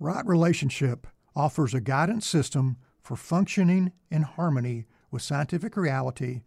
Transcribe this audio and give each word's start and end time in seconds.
Right 0.00 0.26
Relationship 0.26 1.06
offers 1.36 1.72
a 1.72 1.80
guidance 1.80 2.26
system 2.26 2.78
for 3.00 3.14
functioning 3.14 3.92
in 4.10 4.22
harmony 4.22 4.86
with 5.12 5.22
scientific 5.22 5.76
reality 5.76 6.42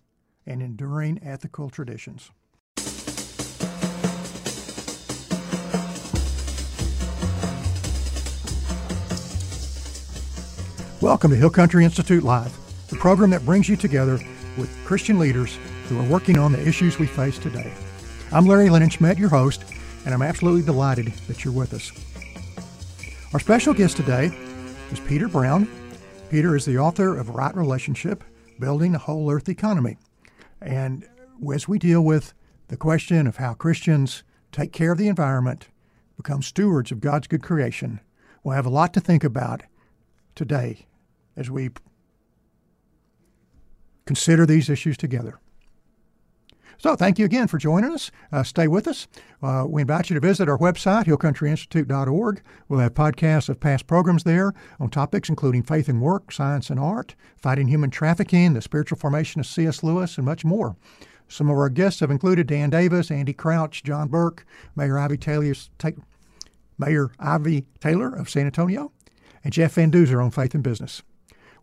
and 0.45 0.61
enduring 0.61 1.17
ethical 1.23 1.69
traditions. 1.69 2.29
Welcome 10.99 11.31
to 11.31 11.37
Hill 11.37 11.49
Country 11.49 11.85
Institute 11.85 12.25
Live, 12.25 12.53
the 12.89 12.97
program 12.97 13.29
that 13.29 13.45
brings 13.45 13.69
you 13.69 13.77
together 13.77 14.19
with 14.57 14.69
Christian 14.83 15.19
leaders 15.19 15.57
who 15.87 15.97
are 15.97 16.09
working 16.09 16.37
on 16.37 16.51
the 16.51 16.67
issues 16.67 16.99
we 16.99 17.07
face 17.07 17.39
today. 17.39 17.71
I'm 18.33 18.45
Larry 18.45 18.67
Linenschmidt, 18.67 19.17
your 19.17 19.29
host, 19.29 19.63
and 20.03 20.13
I'm 20.13 20.21
absolutely 20.21 20.63
delighted 20.63 21.13
that 21.29 21.45
you're 21.45 21.53
with 21.53 21.73
us. 21.73 21.93
Our 23.37 23.41
special 23.41 23.75
guest 23.75 23.97
today 23.97 24.31
is 24.91 24.99
Peter 25.01 25.27
Brown. 25.27 25.69
Peter 26.31 26.55
is 26.55 26.65
the 26.65 26.79
author 26.79 27.15
of 27.15 27.29
Right 27.29 27.55
Relationship 27.55 28.23
Building 28.59 28.95
a 28.95 28.97
Whole 28.97 29.29
Earth 29.29 29.47
Economy. 29.47 29.99
And 30.59 31.07
as 31.53 31.67
we 31.67 31.77
deal 31.77 32.01
with 32.01 32.33
the 32.69 32.77
question 32.77 33.27
of 33.27 33.37
how 33.37 33.53
Christians 33.53 34.23
take 34.51 34.73
care 34.73 34.91
of 34.91 34.97
the 34.97 35.07
environment, 35.07 35.67
become 36.15 36.41
stewards 36.41 36.91
of 36.91 36.99
God's 36.99 37.27
good 37.27 37.43
creation, 37.43 37.99
we'll 38.43 38.55
have 38.55 38.65
a 38.65 38.71
lot 38.71 38.91
to 38.95 38.99
think 38.99 39.23
about 39.23 39.61
today 40.33 40.87
as 41.35 41.51
we 41.51 41.69
consider 44.07 44.47
these 44.47 44.67
issues 44.67 44.97
together. 44.97 45.39
So, 46.79 46.95
thank 46.95 47.17
you 47.17 47.25
again 47.25 47.47
for 47.47 47.57
joining 47.57 47.91
us. 47.91 48.11
Uh, 48.31 48.43
stay 48.43 48.67
with 48.67 48.87
us. 48.87 49.07
Uh, 49.41 49.65
we 49.67 49.81
invite 49.81 50.11
you 50.11 50.13
to 50.13 50.19
visit 50.19 50.47
our 50.47 50.59
website, 50.59 51.05
hillcountryinstitute.org. 51.05 52.41
We'll 52.69 52.79
have 52.79 52.93
podcasts 52.93 53.49
of 53.49 53.59
past 53.59 53.87
programs 53.87 54.23
there 54.23 54.53
on 54.79 54.91
topics 54.91 55.27
including 55.27 55.63
faith 55.63 55.89
and 55.89 56.01
work, 56.01 56.31
science 56.31 56.69
and 56.69 56.79
art, 56.79 57.15
fighting 57.35 57.67
human 57.67 57.89
trafficking, 57.89 58.53
the 58.53 58.61
spiritual 58.61 58.99
formation 58.99 59.39
of 59.39 59.47
C.S. 59.47 59.81
Lewis, 59.81 60.17
and 60.17 60.25
much 60.25 60.45
more. 60.45 60.75
Some 61.27 61.49
of 61.49 61.57
our 61.57 61.69
guests 61.69 61.99
have 61.99 62.11
included 62.11 62.45
Dan 62.45 62.69
Davis, 62.69 63.09
Andy 63.09 63.33
Crouch, 63.33 63.83
John 63.83 64.07
Burke, 64.07 64.45
Mayor 64.75 64.99
Ivy 64.99 65.17
Taylor, 65.17 65.53
Mayor 66.77 67.11
Ivy 67.19 67.65
Taylor 67.79 68.15
of 68.15 68.29
San 68.29 68.45
Antonio, 68.45 68.91
and 69.43 69.51
Jeff 69.51 69.73
Van 69.73 69.91
Duzer 69.91 70.23
on 70.23 70.29
faith 70.29 70.53
and 70.53 70.63
business. 70.63 71.01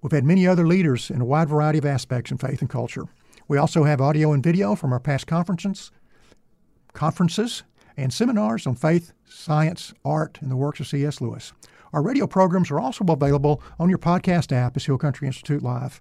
We've 0.03 0.11
had 0.11 0.25
many 0.25 0.45
other 0.45 0.67
leaders 0.67 1.09
in 1.09 1.21
a 1.21 1.25
wide 1.25 1.49
variety 1.49 1.79
of 1.79 1.87
aspects 1.87 2.33
in 2.33 2.39
faith 2.39 2.61
and 2.61 2.69
culture. 2.69 3.05
We 3.47 3.59
also 3.59 3.85
have 3.85 4.01
audio 4.01 4.33
and 4.33 4.43
video 4.43 4.75
from 4.75 4.93
our 4.93 5.01
past 5.01 5.27
conferences, 5.27 5.91
conferences 6.93 7.63
and 7.97 8.13
seminars 8.13 8.67
on 8.67 8.75
faith, 8.75 9.13
science, 9.25 9.93
art, 10.05 10.39
and 10.41 10.51
the 10.51 10.57
works 10.57 10.81
of 10.81 10.87
C.S. 10.87 11.21
Lewis. 11.21 11.53
Our 11.93 12.03
radio 12.03 12.27
programs 12.27 12.71
are 12.71 12.81
also 12.81 13.05
available 13.05 13.63
on 13.79 13.89
your 13.89 13.99
podcast 13.99 14.51
app 14.51 14.77
as 14.77 14.87
Hill 14.87 14.99
Country 14.99 15.29
Institute 15.29 15.63
Live. 15.63 16.01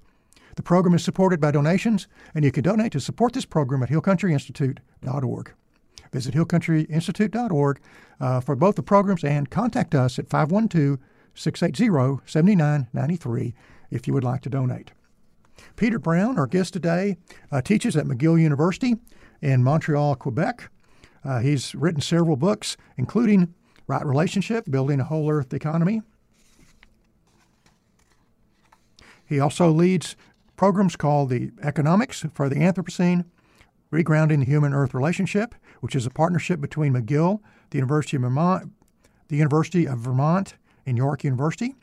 The 0.56 0.64
program 0.64 0.96
is 0.96 1.04
supported 1.04 1.42
by 1.42 1.52
donations, 1.52 2.08
and 2.34 2.46
you 2.46 2.52
can 2.52 2.64
donate 2.64 2.92
to 2.94 3.00
support 3.00 3.34
this 3.34 3.46
program 3.46 3.84
at 3.84 3.90
hillcountryinstitute.org. 3.90 5.54
Visit 6.12 6.34
hillcountryinstitute.org 6.36 7.80
uh, 8.20 8.40
for 8.40 8.56
both 8.56 8.76
the 8.76 8.84
programs 8.84 9.24
and 9.24 9.50
contact 9.50 9.96
us 9.96 10.18
at 10.18 10.30
512 10.30 11.00
680 11.36 12.22
7993 12.26 13.54
if 13.90 14.08
you 14.08 14.14
would 14.14 14.24
like 14.24 14.42
to 14.42 14.50
donate. 14.50 14.92
Peter 15.76 16.00
Brown, 16.00 16.38
our 16.38 16.48
guest 16.48 16.74
today, 16.74 17.18
uh, 17.52 17.62
teaches 17.62 17.96
at 17.96 18.06
McGill 18.06 18.40
University 18.40 18.96
in 19.42 19.64
Montreal, 19.64 20.16
Quebec. 20.16 20.70
Uh, 21.24 21.40
he's 21.40 21.74
written 21.76 22.02
several 22.02 22.36
books, 22.36 22.78
including 22.98 23.54
Right 23.88 24.06
Relationship 24.06 24.66
Building 24.70 25.00
a 25.00 25.04
Whole 25.04 25.30
Earth 25.30 25.54
Economy. 25.54 26.02
He 29.26 29.40
also 29.40 29.72
leads 29.72 30.16
programs 30.56 30.96
called 30.96 31.30
the 31.30 31.52
Economics 31.62 32.26
for 32.34 32.50
the 32.50 32.56
Anthropocene, 32.56 33.26
Regrounding 33.92 34.40
the 34.40 34.46
Human 34.46 34.74
Earth 34.74 34.94
Relationship, 34.94 35.56
which 35.82 35.96
is 35.96 36.06
a 36.06 36.10
partnership 36.10 36.60
between 36.60 36.94
McGill, 36.94 37.40
the 37.70 37.78
University 37.78 38.18
of 38.18 38.24
Vermont, 38.24 38.72
the 39.28 39.38
University 39.38 39.88
of 39.88 40.00
Vermont, 40.00 40.56
and 40.86 40.98
York 40.98 41.24
University. 41.24 41.76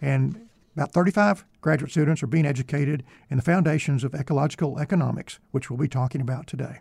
And 0.00 0.48
about 0.76 0.92
35 0.92 1.44
graduate 1.62 1.92
students 1.92 2.22
are 2.22 2.26
being 2.26 2.44
educated 2.44 3.04
in 3.30 3.36
the 3.38 3.42
foundations 3.42 4.04
of 4.04 4.14
ecological 4.14 4.78
economics, 4.78 5.38
which 5.52 5.70
we'll 5.70 5.78
be 5.78 5.88
talking 5.88 6.20
about 6.20 6.46
today. 6.46 6.80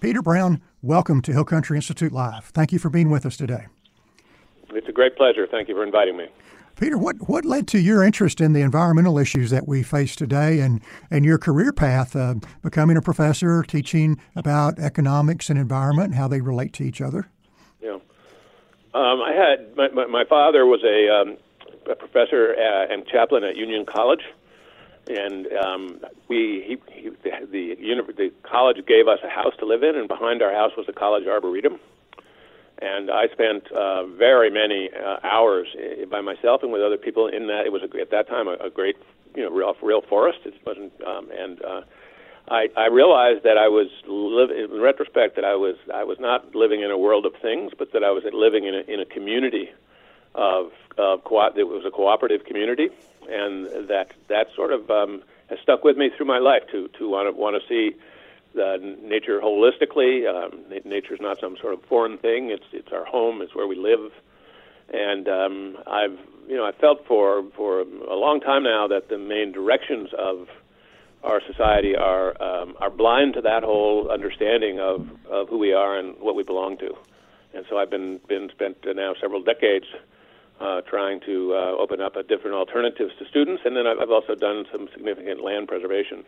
Peter 0.00 0.22
Brown, 0.22 0.60
welcome 0.82 1.22
to 1.22 1.32
Hill 1.32 1.44
Country 1.44 1.76
Institute 1.76 2.12
Live. 2.12 2.46
Thank 2.46 2.72
you 2.72 2.78
for 2.78 2.90
being 2.90 3.10
with 3.10 3.24
us 3.24 3.36
today. 3.36 3.66
It's 4.70 4.88
a 4.88 4.92
great 4.92 5.16
pleasure. 5.16 5.46
Thank 5.48 5.68
you 5.68 5.74
for 5.74 5.84
inviting 5.84 6.16
me. 6.16 6.26
Peter, 6.78 6.98
what, 6.98 7.28
what 7.28 7.44
led 7.44 7.68
to 7.68 7.78
your 7.78 8.02
interest 8.02 8.40
in 8.40 8.52
the 8.52 8.60
environmental 8.60 9.18
issues 9.18 9.50
that 9.50 9.66
we 9.68 9.82
face 9.82 10.16
today 10.16 10.60
and, 10.60 10.82
and 11.10 11.24
your 11.24 11.38
career 11.38 11.72
path, 11.72 12.14
uh, 12.16 12.34
becoming 12.62 12.96
a 12.96 13.02
professor, 13.02 13.62
teaching 13.62 14.20
about 14.34 14.78
economics 14.78 15.48
and 15.48 15.58
environment 15.58 16.08
and 16.08 16.14
how 16.16 16.28
they 16.28 16.40
relate 16.40 16.74
to 16.74 16.84
each 16.84 17.00
other? 17.00 17.30
Yeah. 17.80 17.94
Um, 18.94 19.20
I 19.22 19.32
had, 19.32 19.76
my, 19.76 19.88
my, 19.88 20.06
my, 20.06 20.24
father 20.24 20.66
was 20.66 20.82
a 20.84 21.08
um, 21.14 21.38
a 21.90 21.94
professor 21.94 22.54
uh, 22.54 22.92
and 22.92 23.06
chaplain 23.06 23.44
at 23.44 23.56
Union 23.56 23.84
College, 23.86 24.22
and 25.08 25.46
um, 25.52 26.00
we 26.28 26.64
he, 26.66 26.92
he, 26.92 27.08
the 27.10 27.46
the, 27.50 28.12
the 28.16 28.32
college 28.42 28.84
gave 28.86 29.08
us 29.08 29.18
a 29.24 29.28
house 29.28 29.54
to 29.58 29.66
live 29.66 29.82
in, 29.82 29.96
and 29.96 30.08
behind 30.08 30.42
our 30.42 30.52
house 30.52 30.72
was 30.76 30.86
a 30.88 30.92
college 30.92 31.26
arboretum. 31.26 31.78
And 32.78 33.10
I 33.10 33.28
spent 33.28 33.72
uh, 33.72 34.04
very 34.04 34.50
many 34.50 34.90
uh, 34.92 35.16
hours 35.22 35.68
uh, 35.74 36.04
by 36.06 36.20
myself 36.20 36.62
and 36.62 36.70
with 36.72 36.82
other 36.82 36.98
people 36.98 37.26
in 37.26 37.46
that. 37.46 37.64
It 37.64 37.72
was 37.72 37.82
a, 37.82 38.00
at 38.00 38.10
that 38.10 38.28
time 38.28 38.48
a, 38.48 38.56
a 38.66 38.68
great, 38.68 38.96
you 39.34 39.42
know, 39.42 39.50
real 39.50 39.74
real 39.80 40.02
forest. 40.02 40.40
It 40.44 40.54
wasn't, 40.66 40.92
um, 41.06 41.30
and 41.30 41.64
uh, 41.64 41.80
I, 42.48 42.68
I 42.76 42.86
realized 42.88 43.44
that 43.44 43.56
I 43.56 43.68
was 43.68 43.88
live 44.06 44.50
in 44.50 44.80
retrospect 44.80 45.36
that 45.36 45.44
I 45.44 45.54
was 45.54 45.76
I 45.92 46.04
was 46.04 46.18
not 46.20 46.54
living 46.54 46.82
in 46.82 46.90
a 46.90 46.98
world 46.98 47.24
of 47.24 47.32
things, 47.40 47.72
but 47.78 47.92
that 47.92 48.04
I 48.04 48.10
was 48.10 48.24
living 48.32 48.66
in 48.66 48.74
a 48.74 48.80
in 48.80 49.00
a 49.00 49.06
community 49.06 49.70
of, 50.36 50.70
of 50.98 51.24
co- 51.24 51.50
it 51.56 51.66
was 51.66 51.84
a 51.84 51.90
cooperative 51.90 52.44
community, 52.44 52.90
and 53.28 53.88
that 53.88 54.12
that 54.28 54.48
sort 54.54 54.72
of 54.72 54.88
um, 54.90 55.22
has 55.48 55.58
stuck 55.60 55.82
with 55.82 55.96
me 55.96 56.10
through 56.16 56.26
my 56.26 56.38
life 56.38 56.62
to 56.70 56.88
to 56.98 57.08
want 57.08 57.34
to 57.34 57.38
want 57.38 57.60
to 57.60 57.68
see 57.68 57.96
nature 58.56 59.40
holistically. 59.40 60.26
Um, 60.26 60.64
nature 60.84 61.14
is 61.14 61.20
not 61.20 61.40
some 61.40 61.56
sort 61.60 61.74
of 61.74 61.82
foreign 61.84 62.18
thing. 62.18 62.50
It's 62.50 62.66
it's 62.72 62.92
our 62.92 63.04
home. 63.04 63.42
It's 63.42 63.54
where 63.54 63.66
we 63.66 63.76
live, 63.76 64.12
and 64.92 65.28
um, 65.28 65.78
I've 65.86 66.18
you 66.48 66.56
know 66.56 66.64
I 66.64 66.72
felt 66.72 67.06
for 67.06 67.44
for 67.56 67.80
a 67.80 68.14
long 68.14 68.40
time 68.40 68.62
now 68.62 68.86
that 68.88 69.08
the 69.08 69.18
main 69.18 69.52
directions 69.52 70.10
of 70.16 70.48
our 71.24 71.40
society 71.46 71.96
are 71.96 72.40
um, 72.42 72.76
are 72.80 72.90
blind 72.90 73.34
to 73.34 73.40
that 73.42 73.62
whole 73.62 74.10
understanding 74.10 74.78
of, 74.80 75.08
of 75.30 75.48
who 75.48 75.58
we 75.58 75.72
are 75.72 75.98
and 75.98 76.16
what 76.20 76.34
we 76.34 76.42
belong 76.42 76.76
to, 76.78 76.94
and 77.54 77.64
so 77.68 77.78
I've 77.78 77.90
been 77.90 78.20
been 78.28 78.48
spent 78.50 78.78
now 78.84 79.14
several 79.20 79.42
decades 79.42 79.86
uh, 80.60 80.80
trying 80.82 81.20
to 81.20 81.54
uh, 81.54 81.82
open 81.82 82.00
up 82.00 82.14
different 82.28 82.56
alternatives 82.56 83.12
to 83.18 83.26
students, 83.28 83.62
and 83.64 83.76
then 83.76 83.86
I've 83.86 84.10
also 84.10 84.34
done 84.34 84.64
some 84.72 84.88
significant 84.92 85.42
land 85.42 85.68
preservation 85.68 86.24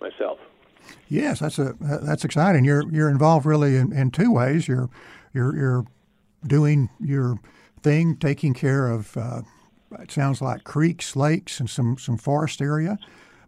myself. 0.00 0.38
Yes, 1.08 1.40
that's 1.40 1.58
a 1.58 1.74
that's 1.80 2.24
exciting. 2.24 2.64
You're 2.64 2.84
you're 2.90 3.10
involved 3.10 3.46
really 3.46 3.76
in, 3.76 3.92
in 3.92 4.10
two 4.10 4.32
ways. 4.32 4.68
You're 4.68 4.88
you're 5.34 5.56
you're 5.56 5.86
doing 6.46 6.88
your 7.00 7.38
thing, 7.82 8.16
taking 8.16 8.54
care 8.54 8.88
of. 8.88 9.16
Uh, 9.16 9.42
it 9.98 10.10
sounds 10.10 10.40
like 10.42 10.64
creeks, 10.64 11.16
lakes, 11.16 11.60
and 11.60 11.68
some 11.68 11.98
some 11.98 12.16
forest 12.16 12.60
area, 12.60 12.98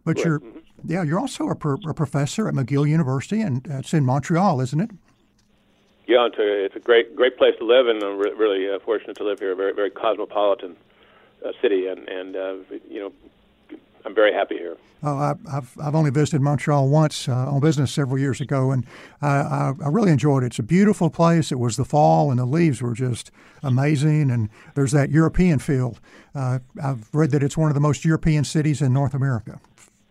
but 0.03 0.17
right. 0.17 0.25
you're 0.25 0.39
mm-hmm. 0.39 0.59
yeah 0.85 1.03
you're 1.03 1.19
also 1.19 1.49
a, 1.49 1.55
pro- 1.55 1.77
a, 1.87 1.93
professor 1.93 2.47
at 2.47 2.53
McGill 2.53 2.87
University, 2.87 3.41
and 3.41 3.65
it's 3.69 3.93
in 3.93 4.05
Montreal, 4.05 4.61
isn't 4.61 4.79
it? 4.79 4.91
Yeah, 6.11 6.27
it's 6.27 6.37
a, 6.37 6.65
it's 6.65 6.75
a 6.75 6.79
great 6.79 7.15
great 7.15 7.37
place 7.37 7.55
to 7.59 7.65
live, 7.65 7.87
and 7.87 8.03
I'm 8.03 8.17
re- 8.17 8.33
really 8.33 8.69
uh, 8.69 8.79
fortunate 8.79 9.15
to 9.17 9.23
live 9.23 9.39
here. 9.39 9.53
A 9.53 9.55
very 9.55 9.73
very 9.73 9.89
cosmopolitan 9.89 10.75
uh, 11.45 11.51
city, 11.61 11.87
and 11.87 12.07
and 12.09 12.35
uh, 12.35 12.55
you 12.89 12.99
know, 12.99 13.77
I'm 14.05 14.13
very 14.13 14.33
happy 14.33 14.57
here. 14.57 14.77
Oh, 15.03 15.17
I, 15.17 15.33
have 15.51 15.75
I've 15.81 15.95
only 15.95 16.11
visited 16.11 16.41
Montreal 16.41 16.87
once 16.89 17.27
uh, 17.27 17.33
on 17.33 17.59
business 17.59 17.91
several 17.91 18.19
years 18.19 18.39
ago, 18.39 18.71
and 18.71 18.85
I, 19.21 19.73
I, 19.83 19.87
really 19.87 20.11
enjoyed 20.11 20.43
it. 20.43 20.47
It's 20.47 20.59
a 20.59 20.63
beautiful 20.63 21.09
place. 21.09 21.51
It 21.51 21.57
was 21.57 21.75
the 21.75 21.85
fall, 21.85 22.29
and 22.29 22.39
the 22.39 22.45
leaves 22.45 22.83
were 22.83 22.93
just 22.93 23.31
amazing. 23.63 24.29
And 24.29 24.49
there's 24.75 24.91
that 24.91 25.09
European 25.09 25.57
feel. 25.57 25.97
Uh, 26.35 26.59
I've 26.83 27.09
read 27.13 27.31
that 27.31 27.41
it's 27.41 27.57
one 27.57 27.69
of 27.69 27.73
the 27.73 27.79
most 27.79 28.05
European 28.05 28.43
cities 28.43 28.79
in 28.79 28.93
North 28.93 29.15
America. 29.15 29.59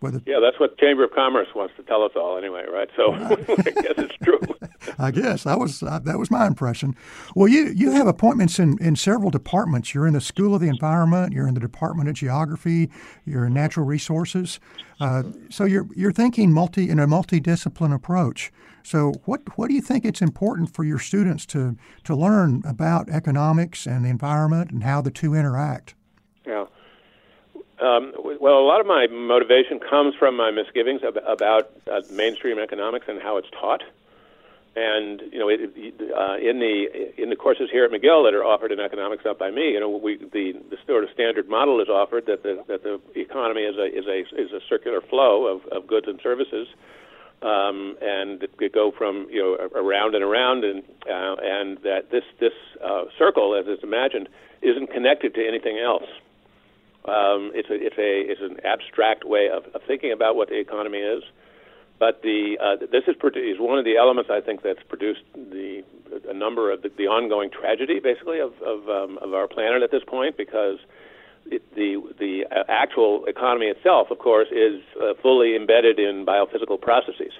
Whether, 0.01 0.19
yeah, 0.25 0.39
that's 0.41 0.59
what 0.59 0.79
Chamber 0.79 1.03
of 1.03 1.11
Commerce 1.11 1.49
wants 1.55 1.75
to 1.77 1.83
tell 1.83 2.03
us 2.03 2.11
all, 2.15 2.35
anyway, 2.35 2.65
right? 2.71 2.89
So 2.97 3.13
I 3.13 3.35
guess 3.35 3.93
it's 3.97 4.15
true. 4.23 4.39
I 4.99 5.11
guess 5.11 5.43
that 5.43 5.59
was 5.59 5.83
uh, 5.83 5.99
that 5.99 6.17
was 6.17 6.31
my 6.31 6.47
impression. 6.47 6.95
Well, 7.35 7.47
you 7.47 7.67
you 7.67 7.91
have 7.91 8.07
appointments 8.07 8.57
in, 8.57 8.77
in 8.81 8.95
several 8.95 9.29
departments. 9.29 9.93
You're 9.93 10.07
in 10.07 10.13
the 10.13 10.21
School 10.21 10.55
of 10.55 10.61
the 10.61 10.69
Environment. 10.69 11.33
You're 11.33 11.47
in 11.47 11.53
the 11.53 11.59
Department 11.59 12.09
of 12.09 12.15
Geography. 12.15 12.89
You're 13.25 13.45
in 13.45 13.53
Natural 13.53 13.85
Resources. 13.85 14.59
Uh, 14.99 15.23
so 15.51 15.65
you're 15.65 15.87
you're 15.95 16.11
thinking 16.11 16.51
multi 16.51 16.89
in 16.89 16.97
a 16.97 17.05
multidiscipline 17.05 17.93
approach. 17.93 18.51
So 18.83 19.13
what 19.25 19.41
what 19.55 19.69
do 19.69 19.75
you 19.75 19.81
think 19.81 20.03
it's 20.03 20.21
important 20.21 20.73
for 20.73 20.83
your 20.83 20.97
students 20.97 21.45
to 21.47 21.77
to 22.05 22.15
learn 22.15 22.63
about 22.65 23.07
economics 23.07 23.85
and 23.85 24.03
the 24.03 24.09
environment 24.09 24.71
and 24.71 24.83
how 24.83 25.01
the 25.01 25.11
two 25.11 25.35
interact? 25.35 25.93
Yeah. 26.45 26.65
Um, 27.81 28.13
well, 28.39 28.59
a 28.59 28.67
lot 28.67 28.79
of 28.79 28.85
my 28.85 29.07
motivation 29.07 29.79
comes 29.79 30.13
from 30.13 30.37
my 30.37 30.51
misgivings 30.51 31.01
ab- 31.03 31.17
about 31.27 31.71
uh, 31.91 32.01
mainstream 32.11 32.59
economics 32.59 33.07
and 33.09 33.19
how 33.19 33.37
it's 33.37 33.49
taught. 33.49 33.81
And 34.75 35.21
you 35.33 35.39
know, 35.39 35.49
it, 35.49 35.59
uh, 36.15 36.37
in 36.37 36.59
the 36.59 37.21
in 37.21 37.29
the 37.29 37.35
courses 37.35 37.69
here 37.71 37.83
at 37.83 37.91
McGill 37.91 38.23
that 38.23 38.33
are 38.33 38.45
offered 38.45 38.71
in 38.71 38.79
economics 38.79 39.25
up 39.25 39.37
by 39.37 39.51
me, 39.51 39.71
you 39.71 39.79
know, 39.81 39.89
we 39.89 40.15
the, 40.15 40.53
the 40.69 40.77
sort 40.87 41.03
of 41.03 41.09
standard 41.09 41.49
model 41.49 41.81
is 41.81 41.89
offered 41.89 42.27
that 42.27 42.43
the 42.43 42.63
that 42.67 42.83
the 42.83 43.01
economy 43.19 43.63
is 43.63 43.75
a 43.77 43.85
is 43.85 44.05
a 44.05 44.19
is 44.39 44.51
a 44.53 44.61
circular 44.69 45.01
flow 45.01 45.47
of, 45.47 45.65
of 45.73 45.87
goods 45.87 46.07
and 46.07 46.21
services, 46.21 46.67
um, 47.41 47.97
and 48.01 48.43
it 48.43 48.55
could 48.55 48.71
go 48.71 48.91
from 48.97 49.27
you 49.29 49.41
know 49.41 49.69
around 49.75 50.15
and 50.15 50.23
around, 50.23 50.63
and 50.63 50.83
uh, 51.09 51.35
and 51.41 51.77
that 51.79 52.09
this 52.09 52.23
this 52.39 52.53
uh, 52.81 53.05
circle, 53.17 53.55
as 53.55 53.65
it's 53.67 53.83
imagined, 53.83 54.29
isn't 54.61 54.87
connected 54.89 55.33
to 55.35 55.45
anything 55.45 55.79
else. 55.79 56.07
Um, 57.05 57.51
it's 57.55 57.69
a 57.69 57.75
it's 57.75 57.97
a 57.97 58.31
it's 58.31 58.41
an 58.41 58.63
abstract 58.63 59.25
way 59.25 59.49
of, 59.49 59.65
of 59.73 59.81
thinking 59.87 60.11
about 60.11 60.35
what 60.35 60.49
the 60.49 60.59
economy 60.59 60.99
is, 60.99 61.23
but 61.99 62.21
the 62.21 62.57
uh, 62.61 62.75
this 62.91 63.03
is, 63.07 63.15
is 63.35 63.59
one 63.59 63.79
of 63.79 63.85
the 63.85 63.97
elements 63.97 64.29
I 64.29 64.41
think 64.41 64.61
that's 64.61 64.83
produced 64.87 65.21
the 65.33 65.83
a 66.29 66.33
number 66.33 66.71
of 66.71 66.81
the, 66.83 66.89
the 66.97 67.07
ongoing 67.07 67.49
tragedy, 67.49 67.99
basically, 67.99 68.39
of 68.39 68.53
of, 68.61 68.87
um, 68.89 69.17
of 69.17 69.33
our 69.33 69.47
planet 69.47 69.81
at 69.81 69.91
this 69.91 70.03
point, 70.05 70.37
because 70.37 70.77
it, 71.45 71.63
the 71.75 72.01
the 72.19 72.45
actual 72.69 73.25
economy 73.25 73.67
itself, 73.67 74.11
of 74.11 74.19
course, 74.19 74.49
is 74.51 74.81
uh, 75.01 75.13
fully 75.21 75.55
embedded 75.55 75.99
in 75.99 76.25
biophysical 76.25 76.79
processes, 76.79 77.33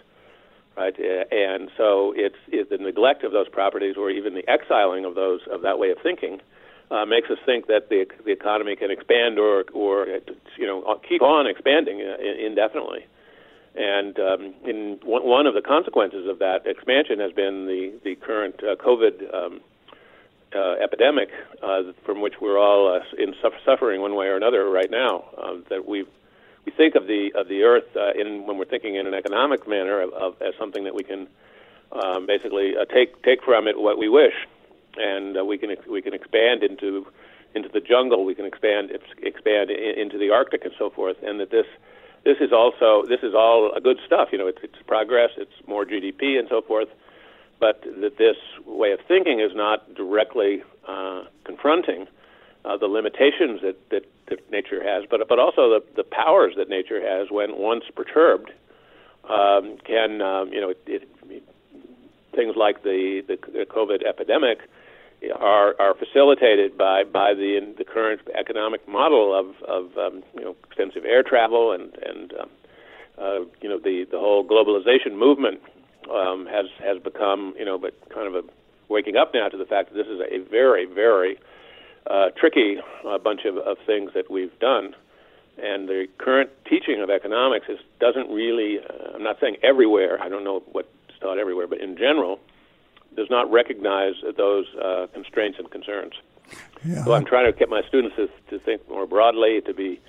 right? 0.76 0.96
And 0.98 1.70
so 1.78 2.14
it's, 2.16 2.36
it's 2.48 2.70
the 2.70 2.78
neglect 2.78 3.24
of 3.24 3.32
those 3.32 3.50
properties, 3.50 3.96
or 3.98 4.10
even 4.10 4.34
the 4.34 4.48
exiling 4.50 5.06
of 5.06 5.16
those 5.16 5.42
of 5.52 5.62
that 5.62 5.78
way 5.78 5.92
of 5.92 5.98
thinking, 6.02 6.42
uh, 6.92 7.06
makes 7.06 7.30
us 7.30 7.38
think 7.46 7.68
that 7.68 7.90
the 7.90 8.06
the 8.26 8.32
economy 8.32 8.76
can 8.76 8.92
expand 8.92 9.40
or 9.40 9.64
or 9.74 10.08
you 10.58 10.68
know 10.68 11.00
keep 11.08 11.22
on 11.22 11.48
expanding 11.48 12.02
uh, 12.02 12.18
indefinitely. 12.22 13.06
And 13.74 14.20
um, 14.20 14.54
in 14.66 15.00
one, 15.02 15.48
of 15.48 15.54
the 15.54 15.62
consequences 15.62 16.28
of 16.28 16.40
that 16.40 16.68
expansion 16.68 17.20
has 17.20 17.32
been 17.32 17.68
the 17.68 17.94
the 18.04 18.16
current 18.16 18.62
uh, 18.62 18.76
COVID 18.76 19.34
um, 19.34 19.62
uh, 20.54 20.74
epidemic 20.84 21.30
uh, 21.64 21.94
from 22.06 22.20
which 22.20 22.42
we're 22.42 22.60
all 22.60 22.94
uh, 22.94 23.00
in 23.18 23.34
suffering 23.66 24.02
one 24.02 24.16
way 24.16 24.28
or 24.28 24.36
another 24.36 24.70
right 24.70 24.92
now. 24.92 25.24
Um, 25.42 25.64
that 25.70 25.88
we 25.88 26.04
we 26.66 26.74
think 26.74 26.96
of 26.96 27.08
the 27.08 27.32
of 27.34 27.48
the 27.48 27.64
earth 27.64 27.96
uh, 27.96 28.12
in 28.20 28.46
when 28.46 28.58
we're 28.58 28.66
thinking 28.66 28.96
in 28.96 29.08
an 29.08 29.14
economic 29.14 29.66
manner 29.66 30.02
of, 30.02 30.12
of 30.12 30.42
as 30.42 30.54
something 30.60 30.84
that 30.84 30.94
we 30.94 31.04
can 31.04 31.28
um, 31.94 32.26
basically 32.26 32.76
uh, 32.76 32.84
take 32.84 33.24
take 33.24 33.42
from 33.44 33.70
it 33.70 33.80
what 33.80 33.98
we 33.98 34.10
wish 34.10 34.36
and 34.98 35.38
uh, 35.38 35.46
we 35.46 35.58
can 35.58 35.76
we 35.90 36.02
can 36.02 36.14
expand 36.14 36.64
into 36.64 37.08
into 37.56 37.70
the 37.70 37.82
jungle. 37.82 38.26
We 38.26 38.36
can 38.36 38.46
expand 38.46 38.92
expand 39.22 39.70
into 39.72 40.18
the 40.18 40.30
Arctic 40.30 40.64
and 40.66 40.74
so 40.78 40.90
forth. 40.90 41.18
And 41.24 41.40
that 41.40 41.52
this 41.52 41.66
this 42.24 42.38
is 42.40 42.52
also 42.52 43.04
this 43.08 43.22
is 43.24 43.34
all 43.34 43.72
good 43.84 43.98
stuff. 44.06 44.30
You 44.32 44.38
know, 44.38 44.48
it's, 44.48 44.60
it's 44.64 44.82
progress. 44.88 45.32
It's 45.38 45.68
more 45.68 45.86
GDP 45.86 46.38
and 46.38 46.48
so 46.50 46.62
forth. 46.62 46.90
But 47.60 47.84
that 47.84 48.18
this 48.18 48.38
way 48.66 48.92
of 48.92 49.00
thinking 49.08 49.40
is 49.40 49.52
not 49.54 49.94
directly 49.94 50.64
uh, 50.88 51.26
confronting 51.44 52.08
uh, 52.66 52.78
the 52.78 52.88
limitations 52.88 53.62
that, 53.62 53.78
that, 53.90 54.06
that 54.30 54.52
nature 54.52 54.84
has, 54.84 55.04
but 55.10 55.28
but 55.28 55.40
also 55.40 55.70
the, 55.70 55.84
the 55.96 56.04
powers 56.04 56.54
that 56.58 56.70
nature 56.70 57.02
has 57.02 57.30
when 57.32 57.58
once 57.58 57.84
perturbed 57.96 58.52
um, 59.30 59.78
can 59.86 60.22
um, 60.22 60.52
you 60.54 60.62
know 60.62 60.70
it, 60.70 60.82
it, 60.88 61.44
things 62.36 62.56
like 62.56 62.84
the, 62.84 63.22
the 63.28 63.38
the 63.52 63.66
COVID 63.66 64.08
epidemic 64.08 64.60
are 65.30 65.76
are 65.80 65.94
facilitated 65.94 66.78
by 66.78 67.04
by 67.04 67.34
the 67.34 67.74
the 67.78 67.84
current 67.84 68.22
economic 68.38 68.88
model 68.88 69.34
of 69.38 69.48
of 69.68 69.98
um, 69.98 70.24
you 70.36 70.44
know 70.44 70.56
extensive 70.68 71.06
air 71.06 71.24
travel 71.24 71.72
and 71.72 71.96
and 72.04 72.34
um, 72.40 72.50
uh, 73.18 73.40
you 73.62 73.70
know 73.70 73.78
the 73.78 74.06
the 74.10 74.20
whole 74.20 74.44
globalization 74.44 75.16
movement 75.18 75.62
um, 76.12 76.48
has 76.48 76.66
has 76.80 77.02
become 77.02 77.54
you 77.58 77.66
know 77.66 77.78
but 77.78 77.94
kind 78.10 78.28
of 78.28 78.36
a 78.36 78.48
waking 78.90 79.16
up 79.16 79.32
now 79.34 79.48
to 79.48 79.58
the 79.58 79.66
fact 79.66 79.90
that 79.90 79.96
this 79.96 80.08
is 80.08 80.20
a 80.20 80.40
very 80.50 80.86
very 80.86 81.38
uh, 82.10 82.30
tricky 82.38 82.78
uh, 83.08 83.18
bunch 83.18 83.42
of, 83.46 83.58
of 83.58 83.78
things 83.86 84.12
that 84.16 84.30
we've 84.32 84.58
done. 84.60 84.96
And 85.62 85.88
the 85.88 86.08
current 86.18 86.50
teaching 86.68 87.02
of 87.02 87.10
economics 87.10 87.68
is 87.70 87.80
doesn't 88.00 88.30
really. 88.30 88.80
Uh, 88.80 89.16
I'm 89.16 89.24
not 89.24 89.38
saying 89.40 89.58
everywhere. 89.62 90.22
I 90.22 90.30
don't 90.30 90.44
know 90.44 90.64
what's 90.72 90.88
taught 91.20 91.38
everywhere, 91.38 91.68
but 91.68 91.80
in 91.80 91.98
general, 91.98 92.40
does 93.16 93.30
not 93.30 93.52
recognize 93.52 94.16
those 94.38 94.66
uh, 94.76 95.08
constraints 95.14 95.60
and 95.60 95.70
concerns. 95.70 96.14
Yeah. 96.86 97.04
So 97.04 97.14
I'm 97.14 97.26
trying 97.26 97.52
to 97.52 97.58
get 97.58 97.70
my 97.70 97.82
students 97.88 98.16
to, 98.16 98.30
to 98.50 98.60
think 98.60 98.88
more 98.90 99.06
broadly, 99.06 99.62
to 99.62 99.74
be 99.74 100.00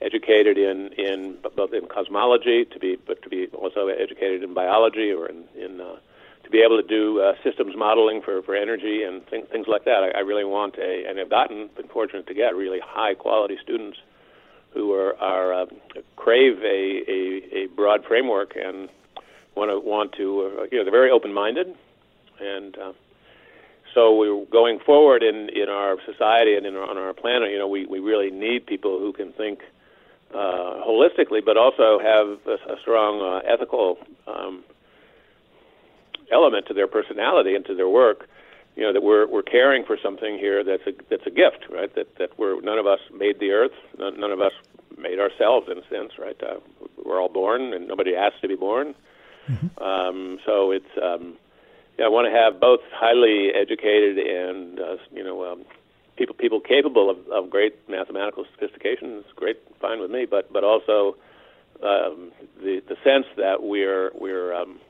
educated 0.00 0.58
in 0.58 0.92
in 0.94 1.36
both 1.56 1.72
in 1.72 1.86
cosmology, 1.86 2.64
to 2.64 2.78
be 2.78 2.96
but 2.96 3.22
to 3.22 3.28
be 3.28 3.46
also 3.48 3.88
educated 3.88 4.42
in 4.42 4.54
biology 4.54 5.12
or 5.12 5.28
in, 5.28 5.44
in 5.56 5.80
uh, 5.80 5.96
to 6.44 6.50
be 6.50 6.60
able 6.60 6.80
to 6.80 6.86
do 6.86 7.20
uh, 7.20 7.34
systems 7.42 7.74
modeling 7.76 8.20
for, 8.20 8.42
for 8.42 8.54
energy 8.54 9.02
and 9.02 9.26
th- 9.28 9.46
things 9.46 9.66
like 9.66 9.84
that. 9.84 10.02
I, 10.04 10.18
I 10.18 10.20
really 10.20 10.44
want 10.44 10.76
a, 10.76 11.04
and 11.08 11.18
I've 11.18 11.30
gotten, 11.30 11.70
been 11.74 11.88
fortunate 11.88 12.26
to 12.26 12.34
get 12.34 12.54
really 12.54 12.80
high 12.80 13.14
quality 13.14 13.56
students 13.62 13.98
who 14.74 14.92
are, 14.92 15.16
are 15.20 15.54
uh, 15.54 15.66
crave 16.16 16.58
a, 16.62 17.02
a, 17.08 17.62
a 17.62 17.66
broad 17.68 18.04
framework 18.04 18.56
and 18.56 18.90
want 19.54 19.70
to 19.70 19.78
want 19.80 20.12
to, 20.14 20.60
uh, 20.60 20.66
you 20.70 20.78
know, 20.78 20.84
they're 20.84 20.90
very 20.90 21.10
open 21.10 21.32
minded 21.32 21.74
and 22.44 22.78
uh, 22.78 22.92
so 23.94 24.16
we're 24.16 24.44
going 24.46 24.80
forward 24.80 25.22
in, 25.22 25.48
in 25.50 25.68
our 25.68 25.96
society 26.04 26.56
and 26.56 26.66
in 26.66 26.74
our, 26.76 26.90
on 26.90 26.98
our 26.98 27.12
planet. 27.12 27.50
You 27.50 27.58
know, 27.58 27.68
we, 27.68 27.86
we 27.86 28.00
really 28.00 28.30
need 28.30 28.66
people 28.66 28.98
who 28.98 29.12
can 29.12 29.32
think 29.32 29.60
uh, 30.34 30.82
holistically, 30.84 31.44
but 31.44 31.56
also 31.56 32.00
have 32.00 32.38
a, 32.46 32.72
a 32.72 32.80
strong 32.80 33.22
uh, 33.22 33.48
ethical 33.48 33.98
um, 34.26 34.64
element 36.32 36.66
to 36.66 36.74
their 36.74 36.88
personality 36.88 37.54
and 37.54 37.64
to 37.66 37.74
their 37.74 37.88
work. 37.88 38.28
You 38.76 38.82
know 38.82 38.92
that 38.92 39.04
we're 39.04 39.28
we're 39.28 39.42
caring 39.42 39.84
for 39.84 39.96
something 40.02 40.36
here 40.36 40.64
that's 40.64 40.82
a 40.88 40.92
that's 41.08 41.24
a 41.28 41.30
gift, 41.30 41.66
right? 41.70 41.94
That 41.94 42.16
that 42.18 42.36
we're 42.36 42.60
none 42.60 42.76
of 42.76 42.88
us 42.88 42.98
made 43.16 43.38
the 43.38 43.52
earth, 43.52 43.70
none, 43.96 44.18
none 44.18 44.32
of 44.32 44.40
us 44.40 44.50
made 44.98 45.20
ourselves 45.20 45.68
in 45.70 45.78
a 45.78 45.88
sense, 45.88 46.18
right? 46.18 46.36
Uh, 46.42 46.58
we're 47.04 47.20
all 47.20 47.28
born, 47.28 47.72
and 47.72 47.86
nobody 47.86 48.16
asked 48.16 48.42
to 48.42 48.48
be 48.48 48.56
born. 48.56 48.96
Mm-hmm. 49.48 49.80
Um, 49.80 50.40
so 50.44 50.72
it's 50.72 50.90
um, 51.00 51.36
I 52.02 52.08
want 52.08 52.26
to 52.26 52.36
have 52.36 52.60
both 52.60 52.80
highly 52.92 53.50
educated 53.54 54.18
and 54.18 54.80
uh, 54.80 54.96
you 55.12 55.22
know 55.22 55.52
um, 55.52 55.64
people 56.16 56.34
people 56.34 56.60
capable 56.60 57.10
of, 57.10 57.18
of 57.28 57.50
great 57.50 57.88
mathematical 57.88 58.44
sophistication. 58.52 59.22
It's 59.24 59.32
great, 59.36 59.58
fine 59.80 60.00
with 60.00 60.10
me. 60.10 60.26
But 60.26 60.52
but 60.52 60.64
also 60.64 61.16
um, 61.82 62.32
the 62.62 62.82
the 62.88 62.96
sense 63.04 63.26
that 63.36 63.62
we're 63.62 64.10
we're 64.14 64.54
um, 64.54 64.80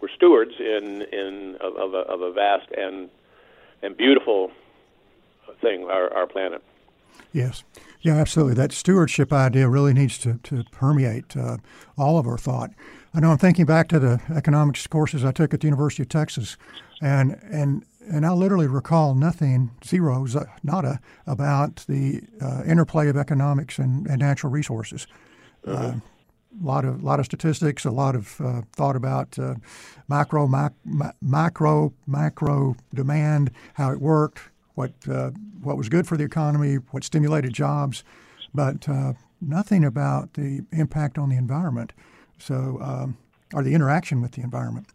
we're 0.00 0.08
stewards 0.08 0.54
in 0.58 1.02
in 1.12 1.56
of, 1.60 1.76
of, 1.76 1.94
a, 1.94 1.98
of 1.98 2.20
a 2.20 2.32
vast 2.32 2.70
and 2.76 3.08
and 3.82 3.96
beautiful 3.96 4.50
thing, 5.60 5.84
our 5.84 6.12
our 6.12 6.26
planet. 6.26 6.62
Yes. 7.32 7.64
Yeah, 8.00 8.16
absolutely. 8.16 8.54
That 8.54 8.72
stewardship 8.72 9.32
idea 9.32 9.68
really 9.68 9.94
needs 9.94 10.18
to, 10.18 10.38
to 10.44 10.64
permeate 10.70 11.36
uh, 11.36 11.56
all 11.96 12.18
of 12.18 12.26
our 12.26 12.36
thought. 12.36 12.70
I 13.16 13.20
know 13.20 13.30
I'm 13.30 13.38
thinking 13.38 13.64
back 13.64 13.86
to 13.88 14.00
the 14.00 14.20
economics 14.34 14.86
courses 14.88 15.24
I 15.24 15.30
took 15.30 15.54
at 15.54 15.60
the 15.60 15.68
University 15.68 16.02
of 16.02 16.08
Texas, 16.08 16.56
and 17.00 17.38
and 17.48 17.84
and 18.10 18.26
I 18.26 18.32
literally 18.32 18.66
recall 18.66 19.14
nothing, 19.14 19.70
zero, 19.84 20.26
nada, 20.62 21.00
about 21.26 21.84
the 21.88 22.22
uh, 22.42 22.62
interplay 22.66 23.08
of 23.08 23.16
economics 23.16 23.78
and, 23.78 24.06
and 24.08 24.18
natural 24.18 24.52
resources. 24.52 25.06
Mm-hmm. 25.64 25.98
Uh, 25.98 26.00
a 26.60 26.64
lot 26.64 26.84
of 26.84 27.04
lot 27.04 27.20
of 27.20 27.26
statistics, 27.26 27.84
a 27.84 27.90
lot 27.92 28.16
of 28.16 28.40
uh, 28.40 28.62
thought 28.72 28.96
about 28.96 29.38
uh, 29.38 29.54
macro, 30.08 30.48
mic, 30.48 30.72
macro, 31.22 31.92
macro 32.08 32.76
demand, 32.92 33.52
how 33.74 33.92
it 33.92 34.00
worked, 34.00 34.40
what 34.74 34.92
uh, 35.08 35.30
what 35.62 35.76
was 35.76 35.88
good 35.88 36.08
for 36.08 36.16
the 36.16 36.24
economy, 36.24 36.76
what 36.90 37.04
stimulated 37.04 37.52
jobs, 37.52 38.02
but 38.52 38.88
uh, 38.88 39.12
nothing 39.40 39.84
about 39.84 40.34
the 40.34 40.62
impact 40.72 41.16
on 41.16 41.28
the 41.28 41.36
environment. 41.36 41.92
So, 42.44 42.78
um, 42.82 43.16
or 43.54 43.62
the 43.62 43.72
interaction 43.72 44.20
with 44.20 44.32
the 44.32 44.42
environment. 44.42 44.86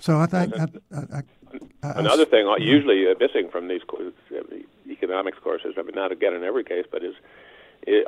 So 0.00 0.18
I 0.18 0.26
think 0.26 0.52
I, 0.58 0.66
I, 0.92 1.22
I, 1.82 1.92
another 2.00 2.24
thing 2.24 2.52
usually 2.58 3.06
uh, 3.08 3.14
missing 3.20 3.48
from 3.48 3.68
these 3.68 3.82
economics 4.90 5.38
courses. 5.38 5.74
I 5.78 5.82
mean, 5.82 5.94
not 5.94 6.10
again 6.10 6.34
in 6.34 6.42
every 6.42 6.64
case, 6.64 6.84
but 6.90 7.04
is 7.04 7.14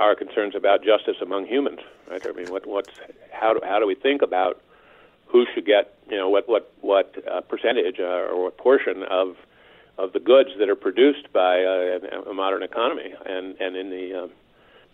our 0.01 0.17
concerns 0.17 0.57
about 0.57 0.83
justice 0.83 1.17
among 1.23 1.47
humans. 1.47 1.79
Right? 2.11 2.27
I 2.27 2.33
mean, 2.33 2.49
what 2.49 2.67
what's 2.67 2.91
how 3.33 3.55
do, 3.55 3.61
how 3.63 3.79
do 3.79 3.87
we 3.87 3.95
think 3.95 4.21
about 4.21 4.61
who 5.27 5.47
should 5.55 5.65
get 5.65 5.95
you 6.11 6.17
know 6.17 6.29
what 6.29 6.49
what 6.49 6.73
what 6.81 7.15
uh, 7.31 7.41
percentage 7.43 8.01
uh, 8.01 8.33
or 8.33 8.43
what 8.43 8.57
portion 8.59 9.05
of 9.05 9.37
of 9.97 10.13
the 10.13 10.21
goods 10.21 10.51
that 10.59 10.69
are 10.69 10.77
produced 10.77 11.33
by 11.33 11.63
uh, 11.63 12.31
a 12.31 12.35
modern 12.35 12.65
economy 12.65 13.15
and 13.27 13.55
and 13.61 13.77
in 13.77 13.91
the 13.91 14.25
uh, 14.25 14.29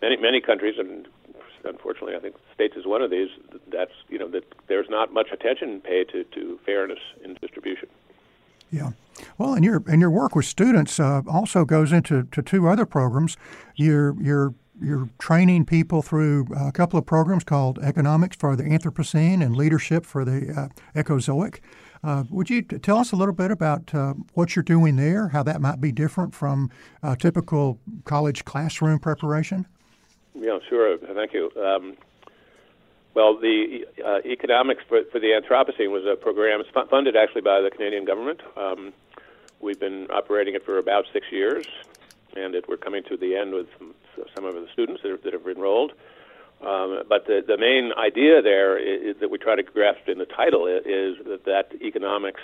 many 0.01 0.17
many 0.17 0.41
countries 0.41 0.75
and 0.77 1.07
unfortunately 1.65 2.15
I 2.15 2.19
think 2.19 2.35
states 2.53 2.75
is 2.75 2.85
one 2.85 3.01
of 3.01 3.11
these 3.11 3.29
that's 3.71 3.91
you 4.09 4.17
know 4.17 4.27
that 4.29 4.43
there's 4.67 4.89
not 4.89 5.13
much 5.13 5.27
attention 5.31 5.81
paid 5.81 6.09
to, 6.09 6.23
to 6.23 6.59
fairness 6.65 6.99
in 7.23 7.35
distribution. 7.35 7.89
Yeah. 8.71 8.91
Well, 9.37 9.53
and 9.53 9.63
your 9.63 9.83
and 9.87 10.01
your 10.01 10.09
work 10.09 10.35
with 10.35 10.45
students 10.45 10.99
uh, 10.99 11.21
also 11.27 11.65
goes 11.65 11.91
into 11.91 12.23
to 12.23 12.41
two 12.41 12.67
other 12.67 12.85
programs. 12.85 13.37
You're 13.75 14.15
you're 14.21 14.53
you're 14.81 15.09
training 15.19 15.65
people 15.65 16.01
through 16.01 16.47
a 16.57 16.71
couple 16.71 16.99
of 16.99 17.05
programs 17.05 17.45
called 17.45 17.79
Economics 17.79 18.35
for 18.35 18.57
the 18.57 18.63
Anthropocene 18.63 19.41
and 19.41 19.55
Leadership 19.55 20.05
for 20.05 20.25
the 20.25 20.51
uh, 20.95 21.01
Ecozoic. 21.01 21.59
Uh, 22.03 22.25
would 22.29 22.49
you 22.49 22.61
t- 22.61 22.77
tell 22.79 22.97
us 22.97 23.13
a 23.13 23.15
little 23.15 23.33
bit 23.33 23.51
about 23.51 23.95
uh, 23.95 24.13
what 24.33 24.55
you're 24.55 24.63
doing 24.63 24.97
there, 24.97 25.29
how 25.29 25.41
that 25.43 25.61
might 25.61 25.79
be 25.79 25.93
different 25.93 26.35
from 26.35 26.69
typical 27.17 27.79
college 28.03 28.43
classroom 28.43 28.99
preparation? 28.99 29.65
Yeah, 30.37 30.59
sure. 30.69 30.97
Thank 30.97 31.33
you. 31.33 31.51
Um, 31.57 31.95
well, 33.13 33.39
the 33.39 33.85
uh, 34.05 34.19
economics 34.25 34.83
for, 34.89 35.03
for 35.11 35.19
the 35.19 35.27
Anthropocene 35.27 35.89
was 35.89 36.03
a 36.05 36.17
program 36.17 36.61
funded 36.89 37.15
actually 37.15 37.41
by 37.41 37.61
the 37.61 37.71
Canadian 37.71 38.03
government. 38.03 38.41
Um, 38.57 38.93
we've 39.61 39.79
been 39.79 40.07
operating 40.11 40.53
it 40.53 40.65
for 40.65 40.77
about 40.77 41.05
six 41.13 41.27
years, 41.31 41.65
and 42.35 42.55
it, 42.55 42.67
we're 42.67 42.75
coming 42.75 43.03
to 43.03 43.15
the 43.15 43.37
end 43.37 43.53
with 43.53 43.67
some, 43.79 43.95
some 44.35 44.45
of 44.45 44.55
the 44.55 44.67
students 44.73 45.01
that, 45.03 45.11
are, 45.11 45.17
that 45.17 45.31
have 45.31 45.47
enrolled. 45.47 45.93
Um, 46.61 47.03
but 47.07 47.25
the, 47.25 47.41
the 47.45 47.57
main 47.57 47.91
idea 47.97 48.41
there 48.41 48.77
is, 48.77 49.15
is 49.15 49.21
that 49.21 49.29
we 49.29 49.37
try 49.37 49.55
to 49.55 49.63
grasp 49.63 50.07
in 50.07 50.17
the 50.17 50.25
title 50.25 50.67
is 50.67 51.17
that, 51.25 51.45
that 51.45 51.71
economics 51.81 52.41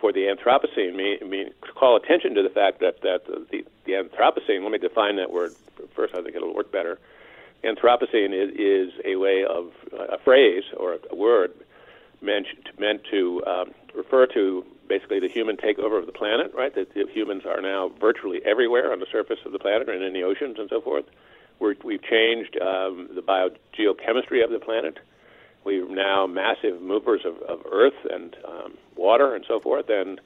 for 0.00 0.12
the 0.12 0.20
Anthropocene 0.20 0.94
mean, 0.94 1.28
mean 1.28 1.50
call 1.74 1.96
attention 1.96 2.34
to 2.34 2.42
the 2.42 2.48
fact 2.48 2.80
that 2.80 3.02
that 3.02 3.26
the, 3.26 3.64
the 3.84 3.92
Anthropocene. 3.92 4.62
Let 4.62 4.72
me 4.72 4.78
define 4.78 5.16
that 5.16 5.32
word 5.32 5.52
first. 5.94 6.14
I 6.14 6.22
think 6.22 6.36
it'll 6.36 6.54
work 6.54 6.70
better. 6.70 6.98
Anthropocene 7.64 8.32
is, 8.32 8.54
is 8.56 9.00
a 9.04 9.16
way 9.16 9.44
of 9.44 9.72
a 9.92 10.18
phrase 10.18 10.64
or 10.76 10.98
a 11.10 11.16
word 11.16 11.52
meant 12.20 12.46
to, 12.64 12.80
meant 12.80 13.02
to 13.10 13.42
um, 13.46 13.74
refer 13.94 14.26
to 14.26 14.64
basically 14.88 15.20
the 15.20 15.28
human 15.28 15.56
takeover 15.56 15.98
of 15.98 16.06
the 16.06 16.12
planet. 16.12 16.52
Right, 16.54 16.74
that 16.74 16.88
humans 17.12 17.42
are 17.46 17.60
now 17.60 17.90
virtually 18.00 18.40
everywhere 18.44 18.92
on 18.92 19.00
the 19.00 19.06
surface 19.10 19.40
of 19.44 19.52
the 19.52 19.58
planet 19.58 19.88
and 19.88 20.02
in 20.02 20.12
the 20.12 20.22
oceans 20.22 20.58
and 20.58 20.68
so 20.68 20.80
forth. 20.80 21.04
We're, 21.58 21.74
we've 21.82 22.02
changed 22.02 22.56
um, 22.60 23.08
the 23.12 23.20
biogeochemistry 23.22 24.44
of 24.44 24.50
the 24.50 24.60
planet. 24.60 24.98
We're 25.64 25.88
now 25.88 26.26
massive 26.26 26.80
movers 26.80 27.22
of, 27.24 27.36
of 27.42 27.60
earth 27.70 28.06
and 28.10 28.36
um, 28.46 28.78
water 28.96 29.34
and 29.34 29.44
so 29.46 29.60
forth. 29.60 29.86
And 29.88 30.20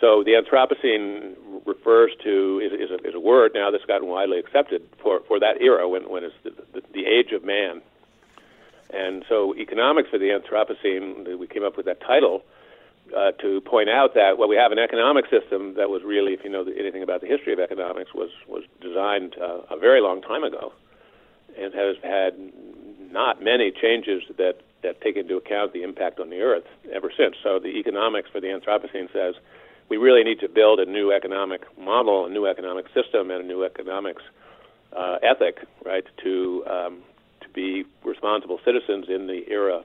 so 0.00 0.24
the 0.24 0.32
Anthropocene 0.32 1.34
refers 1.66 2.12
to 2.24 2.60
is, 2.64 2.72
is, 2.72 2.90
a, 2.90 3.08
is 3.08 3.14
a 3.14 3.20
word 3.20 3.52
now 3.54 3.70
that's 3.70 3.84
gotten 3.84 4.08
widely 4.08 4.38
accepted 4.38 4.82
for, 5.02 5.20
for 5.28 5.38
that 5.40 5.60
era 5.60 5.88
when, 5.88 6.08
when 6.08 6.24
it's 6.24 6.34
the, 6.42 6.50
the, 6.72 6.82
the 6.94 7.06
age 7.06 7.32
of 7.32 7.44
man. 7.44 7.82
And 8.92 9.24
so 9.28 9.54
economics 9.56 10.08
for 10.10 10.18
the 10.18 10.30
Anthropocene, 10.30 11.38
we 11.38 11.46
came 11.46 11.64
up 11.64 11.76
with 11.76 11.86
that 11.86 12.00
title 12.00 12.42
uh, 13.16 13.32
to 13.42 13.60
point 13.62 13.88
out 13.88 14.14
that 14.14 14.38
well, 14.38 14.48
we 14.48 14.56
have 14.56 14.72
an 14.72 14.78
economic 14.78 15.26
system 15.30 15.74
that 15.74 15.90
was 15.90 16.02
really, 16.04 16.32
if 16.32 16.40
you 16.44 16.50
know 16.50 16.64
anything 16.78 17.02
about 17.02 17.20
the 17.20 17.26
history 17.26 17.52
of 17.52 17.58
economics, 17.58 18.14
was 18.14 18.30
was 18.48 18.62
designed 18.80 19.36
uh, 19.40 19.60
a 19.70 19.78
very 19.78 20.00
long 20.00 20.22
time 20.22 20.44
ago, 20.44 20.72
and 21.58 21.74
has 21.74 21.96
had 22.02 22.32
not 23.10 23.42
many 23.42 23.70
changes 23.70 24.22
that 24.36 24.60
that 24.82 25.00
take 25.02 25.16
into 25.16 25.36
account 25.36 25.72
the 25.72 25.82
impact 25.82 26.18
on 26.20 26.30
the 26.30 26.40
earth 26.40 26.64
ever 26.92 27.12
since. 27.14 27.36
So 27.42 27.58
the 27.58 27.68
economics 27.78 28.30
for 28.30 28.40
the 28.40 28.46
Anthropocene 28.46 29.12
says 29.12 29.34
we 29.90 29.96
really 29.96 30.24
need 30.24 30.40
to 30.40 30.48
build 30.48 30.80
a 30.80 30.86
new 30.86 31.12
economic 31.12 31.62
model, 31.78 32.26
a 32.26 32.30
new 32.30 32.46
economic 32.46 32.86
system, 32.94 33.30
and 33.30 33.44
a 33.44 33.46
new 33.46 33.64
economics 33.64 34.22
uh, 34.96 35.18
ethic, 35.22 35.66
right, 35.84 36.04
to 36.22 36.64
um, 36.66 37.02
to 37.40 37.48
be 37.50 37.84
responsible 38.04 38.58
citizens 38.64 39.06
in 39.08 39.26
the 39.26 39.44
era 39.48 39.82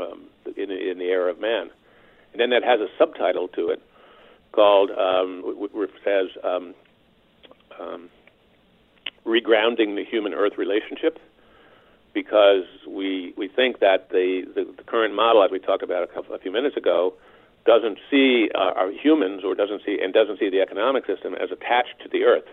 um, 0.00 0.24
in, 0.56 0.70
in 0.70 0.98
the 0.98 1.06
era 1.06 1.30
of 1.30 1.40
man. 1.40 1.70
And 2.32 2.40
then 2.40 2.50
that 2.50 2.62
has 2.62 2.80
a 2.80 2.88
subtitle 2.98 3.48
to 3.48 3.70
it 3.70 3.82
called, 4.52 4.90
um, 4.90 5.42
says, 6.04 6.26
um, 6.44 6.74
um, 7.80 8.10
Regrounding 9.28 9.94
the 9.94 10.04
Human 10.04 10.32
Earth 10.32 10.56
Relationship, 10.56 11.18
because 12.14 12.64
we, 12.88 13.34
we 13.36 13.46
think 13.46 13.80
that 13.80 14.08
the, 14.08 14.42
the, 14.54 14.64
the 14.76 14.82
current 14.82 15.14
model, 15.14 15.44
as 15.44 15.50
we 15.50 15.58
talked 15.58 15.82
about 15.82 16.02
a, 16.02 16.06
couple, 16.06 16.34
a 16.34 16.38
few 16.38 16.50
minutes 16.50 16.76
ago, 16.76 17.12
doesn't 17.66 17.98
see 18.10 18.48
uh, 18.54 18.72
our 18.74 18.90
humans 18.90 19.42
or 19.44 19.54
doesn't 19.54 19.82
see 19.84 19.98
and 20.02 20.14
doesn't 20.14 20.38
see 20.38 20.48
the 20.48 20.60
economic 20.60 21.04
system 21.06 21.34
as 21.34 21.50
attached 21.52 22.00
to 22.02 22.08
the 22.08 22.24
earth, 22.24 22.48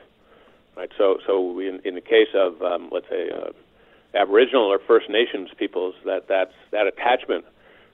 right? 0.75 0.91
So, 0.97 1.19
so 1.25 1.57
in, 1.59 1.79
in 1.85 1.95
the 1.95 2.01
case 2.01 2.35
of 2.35 2.61
um, 2.61 2.89
let's 2.91 3.07
say 3.07 3.29
uh, 3.31 3.51
Aboriginal 4.13 4.63
or 4.63 4.79
First 4.85 5.09
Nations 5.09 5.49
peoples, 5.57 5.95
that 6.05 6.27
that's 6.27 6.53
that 6.71 6.87
attachment 6.87 7.45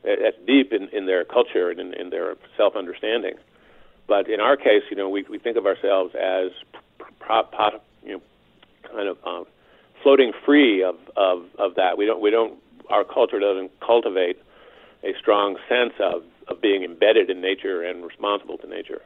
that's 0.04 0.38
deep 0.48 0.74
in, 0.74 0.90
in 0.90 1.06
their 1.06 1.24
culture 1.24 1.70
and 1.70 1.80
in, 1.80 1.94
in 1.94 2.10
their 2.10 2.36
self 2.58 2.76
understanding. 2.76 3.36
But 4.08 4.28
in 4.28 4.40
our 4.40 4.58
case, 4.58 4.84
you 4.90 4.98
know, 4.98 5.08
we, 5.08 5.24
we 5.30 5.38
think 5.38 5.58
of 5.58 5.66
ourselves 5.66 6.16
as 6.16 6.52
pro, 7.20 7.44
you 8.04 8.14
know, 8.14 8.22
kind 8.84 9.08
of 9.08 9.18
um, 9.26 9.46
floating 10.04 10.34
free 10.46 10.84
of, 10.84 10.96
of, 11.16 11.46
of 11.58 11.76
that. 11.76 11.98
We 11.98 12.06
don't 12.06 12.22
we 12.22 12.32
don't 12.32 12.60
our 12.90 13.04
culture 13.04 13.40
doesn't 13.40 13.72
cultivate 13.80 14.38
a 15.04 15.14
strong 15.20 15.58
sense 15.68 15.94
of, 16.00 16.24
of 16.48 16.62
being 16.62 16.84
embedded 16.84 17.30
in 17.30 17.42
nature 17.42 17.82
and 17.84 18.04
responsible 18.06 18.58
to 18.60 18.68
nature. 18.68 19.02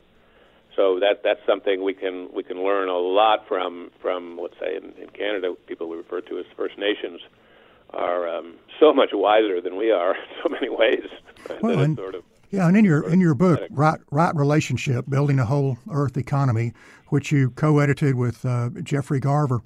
So 0.76 1.00
that 1.00 1.24
that's 1.24 1.40
something 1.48 1.84
we 1.84 1.94
can 1.94 2.30
we 2.34 2.44
can 2.44 2.64
learn 2.64 2.90
a 2.90 2.98
lot 2.98 3.48
from 3.48 3.92
from 4.02 4.38
let's 4.42 4.60
say 4.60 4.76
in, 4.76 4.92
in 5.02 5.10
Canada 5.10 5.54
people 5.68 5.88
we 5.88 5.98
refer 5.98 6.22
to 6.22 6.40
as 6.40 6.46
First 6.58 6.78
Nations 6.78 7.22
are 7.92 8.28
um, 8.28 8.56
so 8.80 8.94
much 8.94 9.10
wiser 9.14 9.62
than 9.62 9.78
we 9.78 9.92
are 9.92 10.16
in 10.16 10.24
so 10.44 10.50
many 10.50 10.70
ways. 10.70 11.08
Well, 11.62 11.80
and, 11.84 11.96
sort 11.96 12.16
of, 12.16 12.24
yeah, 12.56 12.68
and 12.68 12.78
in 12.78 12.86
your 12.86 13.08
in 13.10 13.20
your 13.20 13.36
book, 13.36 13.60
right 13.70 14.00
right 14.12 14.34
relationship, 14.34 15.10
building 15.10 15.40
a 15.40 15.46
whole 15.46 15.78
Earth 15.92 16.16
economy, 16.16 16.72
which 17.10 17.32
you 17.32 17.50
co-edited 17.52 18.16
with 18.16 18.46
uh, 18.46 18.70
Geoffrey 18.82 19.20
Garver. 19.20 19.62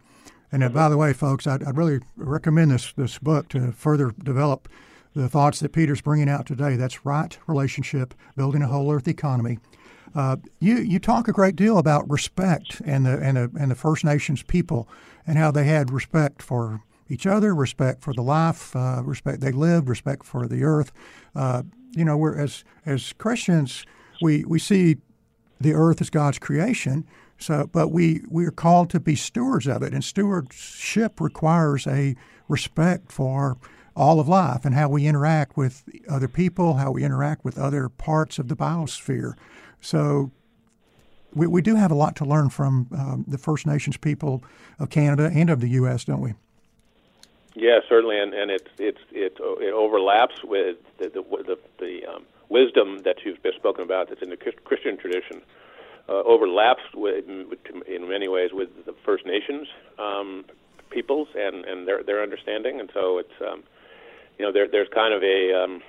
And 0.52 0.64
uh, 0.64 0.68
mm-hmm. 0.68 0.76
by 0.76 0.90
the 0.90 0.98
way, 0.98 1.14
folks, 1.14 1.46
I'd, 1.46 1.64
I'd, 1.64 1.78
really 1.78 2.00
recommend 2.16 2.72
this 2.72 2.92
this 2.94 3.20
book 3.20 3.48
to 3.50 3.72
further 3.72 4.12
develop 4.24 4.68
the 5.14 5.30
thoughts 5.30 5.60
that 5.60 5.72
Peter's 5.72 6.02
bringing 6.02 6.30
out 6.30 6.48
today. 6.48 6.76
That's 6.76 7.06
right 7.06 7.38
relationship, 7.46 8.16
building 8.36 8.64
a 8.64 8.68
whole 8.68 8.92
Earth 8.92 9.08
economy. 9.08 9.60
Uh, 10.16 10.38
you 10.60 10.78
you 10.78 10.98
talk 10.98 11.28
a 11.28 11.32
great 11.32 11.56
deal 11.56 11.78
about 11.78 12.10
respect 12.10 12.82
and 12.86 13.06
the 13.06 13.20
and 13.20 13.38
the 13.38 13.52
and 13.60 13.70
the 13.70 13.76
First 13.76 14.04
Nations 14.04 14.42
people 14.42 14.90
and 15.28 15.38
how 15.38 15.52
they 15.52 15.66
had 15.66 15.92
respect 15.92 16.42
for 16.42 16.82
each 17.08 17.28
other, 17.28 17.54
respect 17.54 18.02
for 18.02 18.14
the 18.14 18.24
life, 18.24 18.76
uh, 18.76 19.04
respect 19.04 19.42
they 19.42 19.52
lived, 19.52 19.90
respect 19.90 20.26
for 20.26 20.48
the 20.48 20.64
earth. 20.64 20.92
Uh, 21.36 21.64
you 21.92 22.06
know, 22.06 22.18
we're 22.18 22.38
as 22.38 22.64
as 22.86 23.14
Christians, 23.14 23.86
we 24.22 24.44
we 24.46 24.60
see 24.60 24.98
the 25.60 25.74
earth 25.74 26.02
as 26.02 26.10
God's 26.10 26.40
creation. 26.40 27.06
So, 27.38 27.70
but 27.72 27.90
we 27.90 28.22
we 28.30 28.46
are 28.46 28.52
called 28.52 28.90
to 28.92 29.00
be 29.00 29.16
stewards 29.16 29.68
of 29.68 29.82
it, 29.82 29.94
and 29.94 30.04
stewardship 30.04 31.22
requires 31.22 31.88
a 31.88 32.16
respect 32.48 33.12
for 33.12 33.58
all 33.96 34.20
of 34.20 34.28
life 34.28 34.66
and 34.66 34.74
how 34.76 34.88
we 34.88 35.06
interact 35.06 35.58
with 35.58 35.84
other 36.10 36.28
people, 36.28 36.76
how 36.76 36.92
we 36.92 37.04
interact 37.04 37.44
with 37.44 37.58
other 37.58 37.90
parts 37.90 38.40
of 38.40 38.48
the 38.48 38.56
biosphere. 38.56 39.34
So 39.82 40.32
we, 41.34 41.48
we 41.48 41.62
do 41.62 41.76
have 41.76 41.92
a 41.92 41.96
lot 41.96 42.16
to 42.18 42.26
learn 42.26 42.50
from 42.50 42.88
um, 42.98 43.26
the 43.28 43.38
First 43.38 43.66
Nations 43.66 43.98
people 43.98 44.44
of 44.80 44.90
Canada 44.90 45.30
and 45.34 45.50
of 45.50 45.60
the 45.60 45.70
U.S., 45.70 46.06
don't 46.06 46.22
we? 46.22 46.34
Yeah, 47.56 47.80
certainly, 47.88 48.20
and 48.20 48.34
and 48.34 48.52
it 48.52 48.68
it 48.78 48.98
it 49.12 49.38
it 49.40 49.74
overlaps 49.74 50.44
with 50.44 50.78
the 50.98 51.10
the 51.10 51.24
the, 51.44 51.60
the 51.80 52.06
um, 52.06 52.24
wisdom 52.50 53.04
that 53.04 53.18
you've 53.26 53.40
spoken 53.56 53.84
about 53.84 54.10
that's 54.10 54.22
in 54.22 54.30
the 54.30 54.38
Christian 54.38 54.98
tradition. 54.98 55.42
Uh, 56.08 56.24
overlaps 56.26 56.82
with, 56.96 57.24
in 57.88 58.10
many 58.10 58.28
ways 58.28 58.50
with 58.52 58.70
the 58.84 58.96
First 59.06 59.28
Nations 59.28 59.68
um, 60.00 60.44
peoples 60.90 61.28
and, 61.38 61.66
and 61.66 61.88
their 61.88 62.02
their 62.02 62.24
understanding, 62.24 62.80
and 62.80 62.90
so 62.96 63.20
it's 63.20 63.42
um, 63.48 63.64
you 64.40 64.46
know 64.46 64.52
there 64.52 64.68
there's 64.68 64.90
kind 64.90 65.14
of 65.14 65.22
a 65.22 65.54
um, 65.54 65.84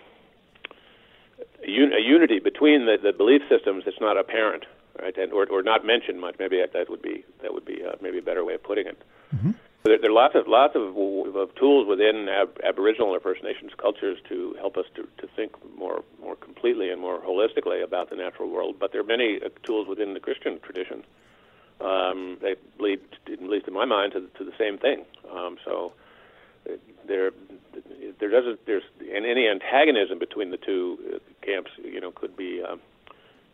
a, 1.63 1.71
a 1.71 2.01
unity 2.01 2.39
between 2.39 2.85
the, 2.85 2.99
the 3.03 3.15
belief 3.15 3.41
systems 3.49 3.85
that's 3.87 4.01
not 4.01 4.19
apparent, 4.19 4.67
right, 5.01 5.17
and 5.17 5.33
or, 5.33 5.47
or 5.47 5.63
not 5.63 5.87
mentioned 5.87 6.21
much. 6.21 6.37
Maybe 6.39 6.63
that 6.71 6.91
would 6.91 7.01
be 7.01 7.25
that 7.41 7.55
would 7.55 7.65
be 7.65 7.83
uh, 7.83 7.93
maybe 8.03 8.19
a 8.19 8.23
better 8.23 8.45
way 8.45 8.55
of 8.55 8.63
putting 8.63 8.87
it. 8.87 9.03
Mm-hmm. 9.35 9.53
There, 9.83 9.99
there, 9.99 10.11
are 10.11 10.15
lots 10.15 10.35
of 10.35 10.47
lots 10.47 10.77
of, 10.77 10.95
of 11.37 11.55
tools 11.55 11.87
within 11.89 12.29
ab- 12.29 12.61
Aboriginal 12.63 13.15
or 13.15 13.21
First 13.21 13.43
Nations 13.43 13.73
cultures 13.79 14.19
to 14.29 14.55
help 14.59 14.77
us 14.77 14.85
to, 14.95 15.09
to 15.19 15.27
think 15.35 15.53
more 15.77 16.05
more 16.21 16.37
completely 16.37 16.91
and 16.91 17.01
more 17.01 17.19
holistically 17.19 17.83
about 17.83 18.11
the 18.11 18.17
natural 18.17 18.51
world. 18.51 18.77
But 18.79 18.93
there 18.93 19.01
are 19.01 19.05
many 19.05 19.41
uh, 19.43 19.49
tools 19.63 19.89
within 19.89 20.13
the 20.13 20.21
Christian 20.21 20.61
tradition. 20.61 21.03
Um, 21.81 22.37
they 22.43 22.57
believe, 22.77 23.01
at 23.33 23.43
least 23.43 23.69
in 23.69 23.73
my 23.73 23.87
my 23.87 23.87
mind, 23.87 24.13
to, 24.13 24.29
to 24.37 24.45
the 24.45 24.53
same 24.59 24.77
thing. 24.77 25.07
Um, 25.33 25.57
so 25.65 25.95
uh, 26.69 26.75
there, 27.09 27.31
there 28.19 28.29
doesn't 28.29 28.67
there's 28.67 28.83
and 29.01 29.25
any 29.25 29.49
antagonism 29.49 30.19
between 30.19 30.51
the 30.51 30.59
two 30.59 30.99
uh, 31.15 31.19
camps, 31.43 31.71
you 31.83 32.03
know, 32.03 32.11
could 32.11 32.37
be 32.37 32.63
um, 32.63 32.81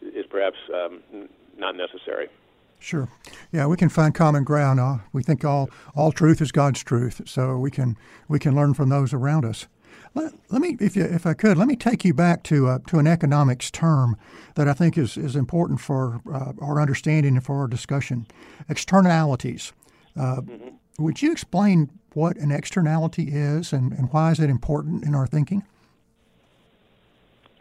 is 0.02 0.26
perhaps 0.26 0.58
um, 0.74 1.02
not 1.56 1.76
necessary. 1.76 2.28
Sure. 2.78 3.08
Yeah, 3.52 3.66
we 3.66 3.76
can 3.76 3.88
find 3.88 4.14
common 4.14 4.44
ground. 4.44 4.80
Uh, 4.80 4.98
we 5.12 5.22
think 5.22 5.44
all 5.44 5.68
all 5.94 6.12
truth 6.12 6.40
is 6.40 6.52
God's 6.52 6.82
truth, 6.82 7.22
so 7.26 7.56
we 7.56 7.70
can 7.70 7.96
we 8.28 8.38
can 8.38 8.54
learn 8.54 8.74
from 8.74 8.88
those 8.88 9.12
around 9.12 9.44
us. 9.44 9.66
Let, 10.14 10.32
let 10.50 10.62
me, 10.62 10.78
if 10.80 10.96
you, 10.96 11.04
if 11.04 11.26
I 11.26 11.34
could, 11.34 11.58
let 11.58 11.68
me 11.68 11.76
take 11.76 12.02
you 12.02 12.14
back 12.14 12.42
to 12.44 12.68
uh, 12.68 12.78
to 12.86 12.98
an 12.98 13.06
economics 13.06 13.70
term 13.70 14.16
that 14.54 14.68
I 14.68 14.72
think 14.72 14.96
is 14.96 15.16
is 15.16 15.36
important 15.36 15.80
for 15.80 16.20
uh, 16.32 16.52
our 16.60 16.80
understanding 16.80 17.36
and 17.36 17.44
for 17.44 17.56
our 17.60 17.66
discussion. 17.68 18.26
Externalities. 18.68 19.72
Uh, 20.16 20.40
mm-hmm. 20.40 20.68
Would 20.98 21.20
you 21.20 21.32
explain 21.32 21.90
what 22.14 22.38
an 22.38 22.50
externality 22.50 23.28
is 23.28 23.74
and, 23.74 23.92
and 23.92 24.10
why 24.10 24.30
is 24.30 24.40
it 24.40 24.48
important 24.48 25.04
in 25.04 25.14
our 25.14 25.26
thinking? 25.26 25.64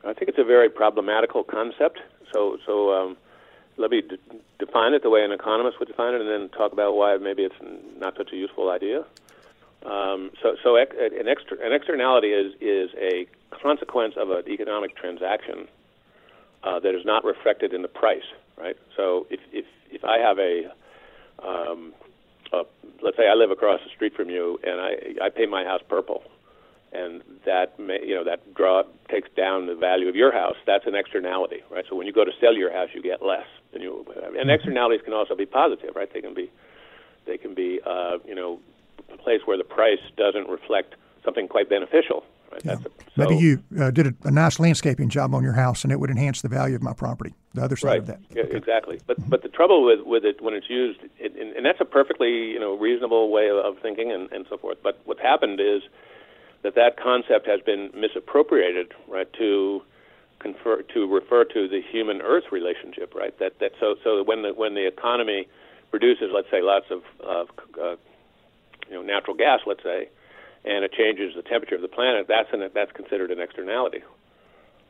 I 0.05 0.13
think 0.13 0.29
it's 0.29 0.37
a 0.37 0.45
very 0.45 0.69
problematical 0.69 1.43
concept. 1.43 1.99
So, 2.31 2.57
so 2.65 2.93
um, 2.93 3.17
let 3.77 3.91
me 3.91 4.01
d- 4.01 4.17
define 4.59 4.93
it 4.93 5.03
the 5.03 5.09
way 5.09 5.23
an 5.23 5.31
economist 5.31 5.79
would 5.79 5.87
define 5.87 6.13
it, 6.13 6.21
and 6.21 6.29
then 6.29 6.49
talk 6.57 6.71
about 6.71 6.95
why 6.95 7.17
maybe 7.17 7.43
it's 7.43 7.55
not 7.97 8.15
such 8.17 8.31
a 8.31 8.35
useful 8.35 8.69
idea. 8.69 9.05
Um, 9.85 10.31
so, 10.41 10.55
so 10.63 10.75
an, 10.77 10.87
an 10.99 11.27
externality 11.73 12.29
is 12.29 12.53
is 12.59 12.89
a 12.99 13.27
consequence 13.51 14.15
of 14.17 14.31
an 14.31 14.43
economic 14.47 14.95
transaction 14.95 15.67
uh, 16.63 16.79
that 16.79 16.95
is 16.95 17.05
not 17.05 17.23
reflected 17.23 17.73
in 17.73 17.81
the 17.81 17.87
price, 17.87 18.25
right? 18.57 18.77
So, 18.95 19.27
if 19.29 19.39
if 19.51 19.65
if 19.91 20.03
I 20.03 20.17
have 20.17 20.39
a, 20.39 20.73
um, 21.45 21.93
a 22.51 22.63
let's 23.03 23.17
say 23.17 23.27
I 23.27 23.35
live 23.35 23.51
across 23.51 23.79
the 23.83 23.91
street 23.93 24.15
from 24.15 24.29
you, 24.29 24.59
and 24.63 24.81
I 24.81 25.25
I 25.25 25.29
paint 25.29 25.51
my 25.51 25.63
house 25.63 25.81
purple, 25.87 26.23
and 26.91 27.21
that 27.45 27.77
may, 27.79 27.99
you 28.03 28.15
know 28.15 28.23
that 28.23 28.55
draw 28.55 28.83
takes 29.11 29.29
down 29.37 29.67
the 29.67 29.75
value 29.75 30.07
of 30.09 30.15
your 30.15 30.31
house. 30.31 30.55
That's 30.65 30.87
an 30.87 30.95
externality, 30.95 31.61
right? 31.69 31.85
So 31.87 31.95
when 31.95 32.07
you 32.07 32.13
go 32.13 32.25
to 32.25 32.31
sell 32.41 32.55
your 32.55 32.71
house, 32.71 32.89
you 32.95 33.03
get 33.03 33.21
less 33.21 33.45
than 33.75 33.83
you. 33.83 34.05
And 34.39 34.49
externalities 34.49 35.01
can 35.03 35.13
also 35.13 35.35
be 35.35 35.45
positive, 35.45 35.95
right? 35.95 36.11
They 36.11 36.21
can 36.21 36.33
be 36.33 36.49
they 37.27 37.37
can 37.37 37.53
be 37.53 37.79
uh, 37.85 38.17
you 38.25 38.33
know 38.33 38.59
a 39.13 39.17
place 39.17 39.41
where 39.45 39.57
the 39.57 39.63
price 39.63 39.99
doesn't 40.17 40.49
reflect 40.49 40.95
something 41.23 41.47
quite 41.47 41.69
beneficial. 41.69 42.23
Right? 42.51 42.61
Yeah. 42.63 42.73
A, 42.73 42.77
so, 42.77 42.89
Maybe 43.17 43.37
you 43.37 43.63
uh, 43.79 43.91
did 43.91 44.07
a, 44.07 44.13
a, 44.25 44.31
nice 44.31 44.59
landscaping 44.59 45.09
job 45.09 45.33
on 45.33 45.43
your 45.43 45.53
house, 45.53 45.83
and 45.83 45.91
it 45.91 45.99
would 45.99 46.09
enhance 46.09 46.41
the 46.41 46.47
value 46.47 46.75
of 46.75 46.83
my 46.83 46.93
property. 46.93 47.33
The 47.53 47.63
other 47.63 47.75
side 47.75 47.87
right. 47.87 47.99
of 47.99 48.07
that. 48.07 48.19
Yeah, 48.29 48.43
okay. 48.43 48.57
Exactly. 48.57 49.01
But 49.05 49.19
mm-hmm. 49.19 49.29
but 49.29 49.43
the 49.43 49.49
trouble 49.49 49.83
with, 49.83 50.01
with 50.05 50.23
it 50.23 50.41
when 50.41 50.53
it's 50.53 50.69
used, 50.69 50.99
it, 51.19 51.35
and, 51.35 51.55
and 51.55 51.65
that's 51.65 51.81
a 51.81 51.85
perfectly 51.85 52.29
you 52.29 52.59
know 52.59 52.77
reasonable 52.77 53.29
way 53.31 53.49
of, 53.49 53.57
of 53.57 53.79
thinking 53.81 54.11
and, 54.11 54.31
and 54.31 54.45
so 54.49 54.57
forth. 54.57 54.77
But 54.81 54.99
what's 55.05 55.21
happened 55.21 55.59
is 55.59 55.81
that 56.63 56.75
that 56.75 56.97
concept 56.97 57.45
has 57.47 57.59
been 57.61 57.91
misappropriated, 57.93 58.93
right, 59.07 59.31
to 59.33 59.81
confer 60.45 60.83
to 60.83 61.11
refer 61.11 61.43
to 61.43 61.67
the 61.67 61.81
human 61.81 62.21
Earth 62.21 62.45
relationship, 62.51 63.15
right? 63.15 63.37
That 63.39 63.57
that 63.59 63.71
so 63.79 63.95
so 64.03 64.23
when 64.23 64.43
the 64.43 64.53
when 64.53 64.75
the 64.75 64.85
economy 64.85 65.47
produces, 65.89 66.29
let's 66.31 66.49
say, 66.51 66.61
lots 66.61 66.85
of 66.91 67.01
of 67.19 67.47
uh, 67.81 67.95
you 68.87 68.93
know 68.93 69.01
natural 69.01 69.35
gas, 69.35 69.61
let's 69.65 69.81
say, 69.81 70.09
and 70.63 70.85
it 70.85 70.93
changes 70.93 71.33
the 71.35 71.41
temperature 71.41 71.75
of 71.75 71.81
the 71.81 71.87
planet, 71.87 72.27
that's 72.27 72.49
an 72.53 72.61
that's 72.75 72.91
considered 72.91 73.31
an 73.31 73.39
externality. 73.39 74.03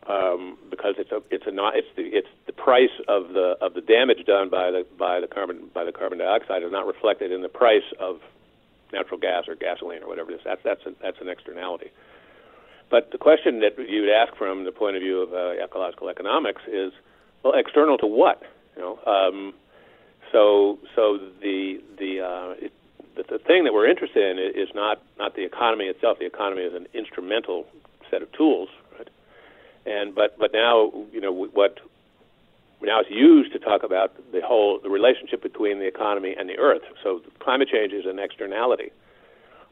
Um, 0.08 0.58
because 0.70 0.96
it's 1.00 1.12
a 1.12 1.22
it's 1.32 1.48
a 1.48 1.52
not 1.52 1.78
it's 1.78 1.88
the 1.96 2.04
it's 2.04 2.28
the 2.48 2.54
price 2.54 2.96
of 3.08 3.30
the 3.30 3.56
of 3.62 3.74
the 3.74 3.82
damage 3.82 4.26
done 4.28 4.50
by 4.50 4.72
the 4.72 4.86
by 5.00 5.22
the 5.22 5.28
carbon 5.28 5.70
by 5.74 5.86
the 5.86 5.94
carbon 5.94 6.20
dioxide 6.20 6.64
is 6.64 6.72
not 6.72 6.86
reflected 6.86 7.32
in 7.32 7.42
the 7.42 7.50
price 7.50 7.88
of 8.00 8.20
natural 8.92 9.20
gas 9.20 9.46
or 9.48 9.56
gasoline 9.56 10.04
or 10.04 10.08
whatever 10.08 10.32
it 10.32 10.36
is. 10.36 10.42
That's 10.44 10.62
that's 10.64 10.86
an, 10.86 10.96
that's 11.02 11.20
an 11.22 11.30
externality. 11.30 11.92
But 12.90 13.12
the 13.12 13.18
question 13.18 13.62
that 13.62 13.78
you 13.90 14.02
would 14.02 14.12
ask 14.12 14.36
from 14.36 14.64
the 14.64 14.72
point 14.72 14.96
of 14.96 15.02
view 15.02 15.22
of 15.22 15.34
uh, 15.34 15.64
ecological 15.64 16.10
economics 16.10 16.62
is, 16.68 16.92
well, 17.44 17.54
external 17.56 17.98
to 17.98 18.08
what? 18.08 18.42
You 18.76 18.82
know, 18.82 19.00
um, 19.06 19.54
so 20.32 20.80
so 20.96 21.18
the 21.42 21.82
the, 21.98 22.22
uh, 22.22 22.66
it, 22.66 22.74
the 23.16 23.24
the 23.24 23.40
thing 23.40 23.64
that 23.64 23.74
we're 23.74 23.88
interested 23.88 24.24
in 24.24 24.40
is 24.40 24.70
not 24.76 25.02
not 25.18 25.36
the 25.36 25.44
economy 25.44 25.86
itself. 25.86 26.20
The 26.20 26.26
economy 26.26 26.64
is 26.64 26.74
an 26.74 26.88
instrumental 26.94 27.66
set 28.12 28.22
of 28.22 28.32
tools, 28.34 28.70
right? 28.98 29.10
And 29.86 30.14
but 30.14 30.38
but 30.38 30.52
now 30.54 30.92
you 31.12 31.22
know 31.22 31.32
what 31.32 31.80
now 32.82 33.00
it's 33.00 33.10
used 33.10 33.54
to 33.54 33.60
talk 33.60 33.84
about 33.84 34.14
the 34.32 34.42
whole 34.42 34.80
the 34.82 34.90
relationship 34.90 35.42
between 35.42 35.80
the 35.80 35.88
economy 35.88 36.36
and 36.38 36.50
the 36.50 36.58
earth. 36.58 36.84
So 37.04 37.22
climate 37.40 37.70
change 37.72 37.94
is 37.94 38.06
an 38.06 38.20
externality. 38.20 38.92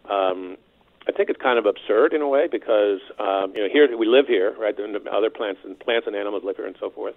Um, 0.09 0.57
I 1.07 1.11
think 1.11 1.29
it's 1.29 1.41
kind 1.41 1.59
of 1.59 1.65
absurd 1.65 2.13
in 2.13 2.21
a 2.21 2.27
way 2.27 2.47
because 2.47 2.99
um, 3.19 3.53
you 3.55 3.61
know 3.61 3.69
here 3.71 3.95
we 3.97 4.05
live 4.05 4.27
here, 4.27 4.55
right? 4.57 4.75
Other 5.11 5.29
plants 5.29 5.61
and 5.63 5.77
plants 5.79 6.07
and 6.07 6.15
animals 6.15 6.43
live 6.43 6.55
here 6.55 6.65
and 6.65 6.77
so 6.79 6.89
forth. 6.89 7.15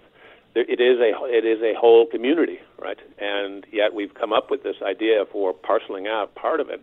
There, 0.53 0.63
it 0.63 0.81
is 0.81 0.99
a 0.99 1.13
it 1.25 1.45
is 1.45 1.61
a 1.61 1.73
whole 1.79 2.05
community, 2.05 2.59
right? 2.79 2.99
And 3.17 3.65
yet 3.71 3.93
we've 3.93 4.13
come 4.13 4.33
up 4.33 4.51
with 4.51 4.63
this 4.63 4.77
idea 4.81 5.25
for 5.31 5.53
parceling 5.53 6.07
out 6.07 6.35
part 6.35 6.59
of 6.59 6.69
it 6.69 6.81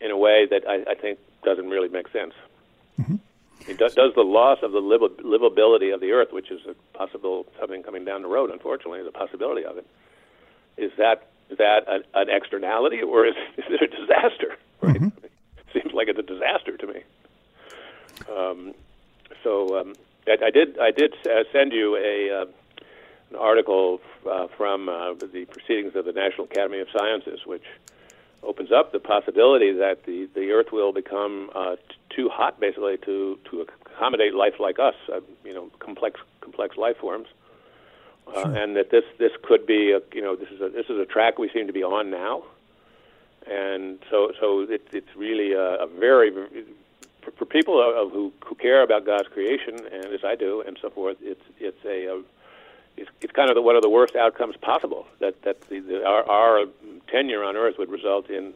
in 0.00 0.10
a 0.10 0.16
way 0.16 0.46
that 0.50 0.62
I, 0.68 0.92
I 0.92 0.94
think 0.94 1.18
doesn't 1.42 1.68
really 1.68 1.88
make 1.88 2.08
sense. 2.08 2.34
Mm-hmm. 2.98 3.16
It 3.68 3.78
does, 3.78 3.94
does 3.94 4.12
the 4.14 4.22
loss 4.22 4.58
of 4.62 4.72
the 4.72 4.80
livability 4.80 5.92
of 5.92 6.00
the 6.00 6.12
earth, 6.12 6.28
which 6.32 6.50
is 6.50 6.60
a 6.66 6.74
possible 6.96 7.46
something 7.58 7.82
coming 7.82 8.04
down 8.04 8.22
the 8.22 8.28
road, 8.28 8.50
unfortunately, 8.50 9.02
the 9.02 9.10
possibility 9.10 9.64
of 9.64 9.76
it, 9.76 9.86
is 10.76 10.92
that 10.98 11.28
is 11.50 11.58
that 11.58 11.84
an, 11.88 12.02
an 12.14 12.28
externality 12.28 13.02
or 13.02 13.26
is, 13.26 13.34
is 13.58 13.64
it 13.68 13.82
a 13.82 13.88
disaster? 13.88 14.56
Like 15.96 16.08
it's 16.08 16.18
a 16.18 16.22
disaster 16.22 16.76
to 16.76 16.86
me. 16.86 17.00
Um, 18.34 18.74
so 19.42 19.80
um, 19.80 19.94
I, 20.26 20.36
I, 20.46 20.50
did 20.50 20.78
I 20.78 20.90
did 20.90 21.14
uh, 21.26 21.44
send 21.52 21.72
you 21.72 21.96
a 21.96 22.42
uh, 22.42 22.46
an 23.30 23.36
article 23.36 24.00
uh, 24.30 24.46
from 24.56 24.88
uh, 24.88 25.14
the 25.14 25.46
proceedings 25.46 25.96
of 25.96 26.04
the 26.04 26.12
National 26.12 26.46
Academy 26.46 26.80
of 26.80 26.88
Sciences, 26.96 27.40
which 27.44 27.64
opens 28.42 28.70
up 28.70 28.92
the 28.92 29.00
possibility 29.00 29.72
that 29.72 30.04
the, 30.04 30.28
the 30.34 30.50
Earth 30.52 30.72
will 30.72 30.92
become 30.92 31.50
uh, 31.54 31.76
t- 31.76 31.96
too 32.14 32.28
hot, 32.28 32.60
basically, 32.60 32.96
to, 32.98 33.38
to 33.50 33.66
accommodate 33.86 34.34
life 34.34 34.54
like 34.60 34.78
us, 34.78 34.94
uh, 35.12 35.20
you 35.44 35.52
know, 35.52 35.70
complex 35.80 36.20
complex 36.40 36.76
life 36.76 36.96
forms, 36.98 37.26
uh, 38.28 38.42
sure. 38.42 38.56
and 38.56 38.76
that 38.76 38.90
this 38.90 39.04
this 39.18 39.32
could 39.42 39.66
be, 39.66 39.92
a, 39.92 40.00
you 40.14 40.22
know, 40.22 40.36
this 40.36 40.48
is 40.50 40.60
a 40.60 40.68
this 40.68 40.86
is 40.88 40.98
a 40.98 41.06
track 41.06 41.38
we 41.38 41.50
seem 41.52 41.66
to 41.66 41.72
be 41.72 41.82
on 41.82 42.10
now, 42.10 42.44
and 43.50 43.98
so 44.10 44.32
so 44.40 44.60
it, 44.62 44.86
it's 44.92 45.14
really 45.16 45.52
a, 45.52 45.84
a 45.84 45.86
very 45.86 46.30
for, 47.22 47.30
for 47.32 47.44
people 47.44 47.80
of, 47.80 48.12
who 48.12 48.32
who 48.44 48.54
care 48.54 48.82
about 48.82 49.04
God's 49.04 49.28
creation, 49.28 49.78
and 49.92 50.06
as 50.06 50.24
I 50.24 50.34
do, 50.34 50.62
and 50.66 50.78
so 50.80 50.90
forth, 50.90 51.16
it's 51.20 51.44
it's 51.58 51.84
a, 51.84 52.06
a 52.06 52.22
it's, 52.96 53.10
it's 53.20 53.32
kind 53.32 53.50
of 53.50 53.54
the, 53.54 53.62
one 53.62 53.76
of 53.76 53.82
the 53.82 53.90
worst 53.90 54.16
outcomes 54.16 54.56
possible. 54.56 55.06
That 55.20 55.42
that 55.42 55.60
the, 55.68 55.80
the, 55.80 56.04
our, 56.04 56.28
our 56.28 56.64
tenure 57.08 57.44
on 57.44 57.56
Earth 57.56 57.76
would 57.78 57.90
result 57.90 58.30
in 58.30 58.54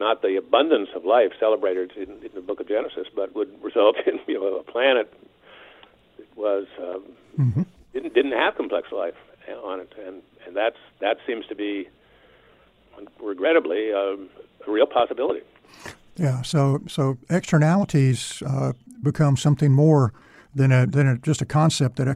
not 0.00 0.22
the 0.22 0.36
abundance 0.36 0.90
of 0.94 1.04
life 1.04 1.32
celebrated 1.40 1.92
in, 1.96 2.10
in 2.22 2.30
the 2.34 2.40
Book 2.40 2.60
of 2.60 2.68
Genesis, 2.68 3.08
but 3.14 3.34
would 3.34 3.62
result 3.62 3.96
in 4.06 4.18
you 4.26 4.34
know 4.34 4.56
a 4.56 4.62
planet 4.62 5.12
that 6.18 6.36
was 6.36 6.66
um, 6.78 7.02
mm-hmm. 7.38 7.62
didn't 7.92 8.14
didn't 8.14 8.32
have 8.32 8.56
complex 8.56 8.92
life 8.92 9.14
on 9.64 9.80
it, 9.80 9.92
and 10.06 10.22
and 10.46 10.56
that's 10.56 10.76
that 11.00 11.18
seems 11.26 11.46
to 11.46 11.54
be 11.54 11.88
regrettably 13.20 13.90
a 13.90 14.16
real 14.66 14.86
possibility. 14.86 15.40
Yeah. 16.16 16.42
So 16.42 16.80
so 16.88 17.18
externalities 17.30 18.42
uh, 18.46 18.72
become 19.02 19.36
something 19.36 19.72
more 19.72 20.12
than 20.54 20.72
a, 20.72 20.86
than 20.86 21.06
a, 21.06 21.18
just 21.18 21.40
a 21.40 21.46
concept 21.46 21.96
that 21.96 22.08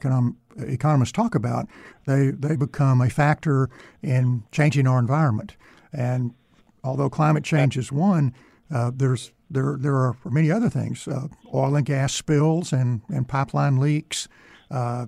economists 0.57 1.13
talk 1.13 1.35
about, 1.35 1.67
they, 2.07 2.31
they 2.31 2.57
become 2.57 3.01
a 3.01 3.09
factor 3.09 3.69
in 4.03 4.43
changing 4.51 4.87
our 4.87 4.99
environment. 4.99 5.57
And 5.93 6.35
although 6.83 7.09
climate 7.09 7.45
change 7.45 7.77
is 7.77 7.93
one, 7.93 8.35
uh, 8.71 8.91
there's 8.95 9.33
there 9.51 9.77
there 9.79 9.97
are 9.97 10.17
many 10.25 10.51
other 10.51 10.71
things: 10.71 11.07
uh, 11.07 11.29
oil 11.53 11.77
and 11.77 11.85
gas 11.85 12.15
spills 12.15 12.73
and, 12.73 13.03
and 13.09 13.29
pipeline 13.29 13.77
leaks, 13.77 14.29
uh, 14.71 15.07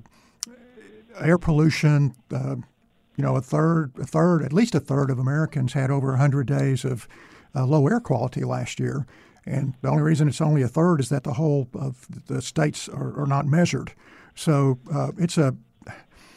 air 1.19 1.39
pollution. 1.39 2.15
You 3.17 3.25
know, 3.25 3.37
a 3.37 3.41
third, 3.41 3.93
a 4.01 4.05
third, 4.05 4.43
at 4.43 4.53
least 4.53 4.75
a 4.75 4.81
third 4.81 5.11
of 5.11 5.19
Americans 5.19 5.73
had 5.73 5.91
over 5.91 6.09
100 6.09 6.47
days 6.47 6.85
of 6.85 7.07
uh, 7.55 7.65
low 7.65 7.87
air 7.87 8.01
quality 8.01 8.45
last 8.45 8.81
year. 8.81 9.07
And 9.47 9.75
the 9.83 9.89
only 9.89 10.03
reason 10.03 10.29
it's 10.29 10.41
only 10.41 10.63
a 10.63 10.69
third 10.69 11.01
is 11.01 11.11
that 11.11 11.25
the 11.25 11.35
whole 11.35 11.69
of 11.75 12.07
the 12.27 12.41
states 12.41 12.89
are, 12.89 13.21
are 13.21 13.27
not 13.27 13.47
measured. 13.47 13.93
So 14.35 14.79
uh, 14.93 15.13
it's 15.19 15.39
a 15.39 15.55